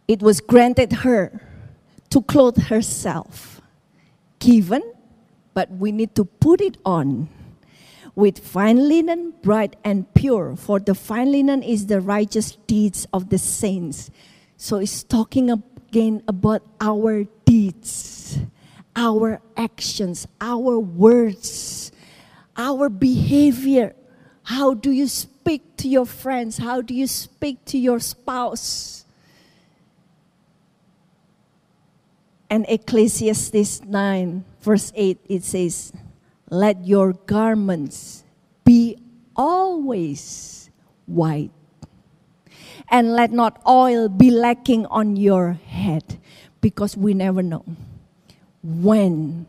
it 0.09 0.23
was 0.23 0.41
granted 0.41 0.93
her 1.05 1.43
to 2.11 2.23
clothe 2.23 2.59
herself, 2.71 3.61
given, 4.39 4.83
but 5.53 5.71
we 5.71 5.91
need 5.91 6.15
to 6.15 6.25
put 6.25 6.61
it 6.61 6.79
on 6.85 7.29
with 8.15 8.39
fine 8.39 8.89
linen, 8.89 9.35
bright 9.43 9.77
and 9.85 10.13
pure, 10.15 10.57
for 10.57 10.79
the 10.79 10.95
fine 10.95 11.33
linen 11.33 11.63
is 11.63 11.87
the 11.87 12.01
righteous 12.01 12.57
deeds 12.67 13.07
of 13.13 13.31
the 13.31 13.39
saints. 13.39 14.11
So 14.57 14.79
it's 14.79 15.03
talking 15.03 15.51
again 15.51 16.23
about 16.29 16.63
our 16.81 17.25
deeds, 17.45 18.39
our 18.95 19.41
actions, 19.57 20.27
our 20.41 20.79
words, 20.79 21.93
our 22.57 22.89
behavior. 22.89 23.95
How 24.47 24.75
do 24.75 24.93
you 24.93 25.09
speak 25.09 25.77
to 25.79 25.89
your 25.89 26.07
friends? 26.07 26.59
How 26.59 26.81
do 26.81 26.95
you 26.95 27.09
speak 27.09 27.65
to 27.65 27.77
your 27.77 27.99
spouse? 27.99 29.05
And 32.49 32.65
Ecclesiastes 32.69 33.83
9, 33.83 34.45
verse 34.61 34.93
8, 34.95 35.19
it 35.29 35.43
says, 35.43 35.93
Let 36.49 36.87
your 36.87 37.15
garments 37.27 38.23
be 38.65 38.99
always 39.35 40.71
white, 41.07 41.51
and 42.89 43.15
let 43.15 43.33
not 43.33 43.61
oil 43.67 44.09
be 44.09 44.31
lacking 44.31 44.87
on 44.87 45.17
your 45.17 45.55
head, 45.55 46.21
because 46.61 46.97
we 46.97 47.15
never 47.15 47.43
know 47.43 47.65
when 48.63 49.47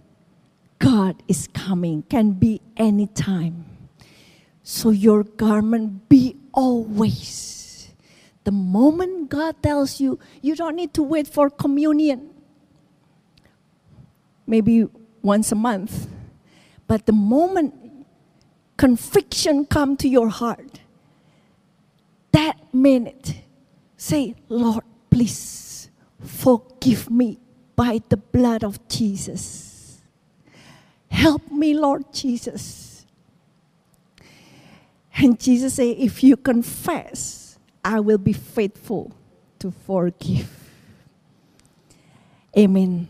God 0.79 1.21
is 1.27 1.47
coming, 1.53 2.01
can 2.09 2.31
be 2.31 2.61
any 2.75 3.05
time. 3.05 3.76
So 4.69 4.89
your 4.89 5.23
garment 5.23 6.09
be 6.09 6.35
always. 6.51 7.87
The 8.43 8.51
moment 8.51 9.29
God 9.29 9.55
tells 9.63 10.01
you, 10.01 10.19
you 10.41 10.57
don't 10.57 10.75
need 10.75 10.93
to 10.95 11.03
wait 11.03 11.25
for 11.25 11.49
communion 11.49 12.31
maybe 14.45 14.85
once 15.21 15.53
a 15.53 15.55
month. 15.55 16.07
But 16.85 17.05
the 17.05 17.13
moment 17.13 17.75
conviction 18.75 19.65
come 19.65 19.95
to 19.97 20.09
your 20.09 20.27
heart, 20.27 20.81
that 22.33 22.57
minute, 22.73 23.35
say, 23.95 24.35
Lord, 24.49 24.83
please 25.09 25.89
forgive 26.19 27.09
me 27.09 27.39
by 27.77 28.01
the 28.09 28.17
blood 28.17 28.65
of 28.65 28.85
Jesus. 28.89 30.01
Help 31.09 31.49
me, 31.49 31.73
Lord 31.73 32.11
Jesus. 32.11 32.86
And 35.17 35.39
Jesus 35.39 35.75
said, 35.75 35.97
if 35.97 36.23
you 36.23 36.37
confess, 36.37 37.57
I 37.83 37.99
will 37.99 38.19
be 38.19 38.33
faithful 38.33 39.11
to 39.59 39.71
forgive. 39.71 40.49
Amen. 42.57 43.07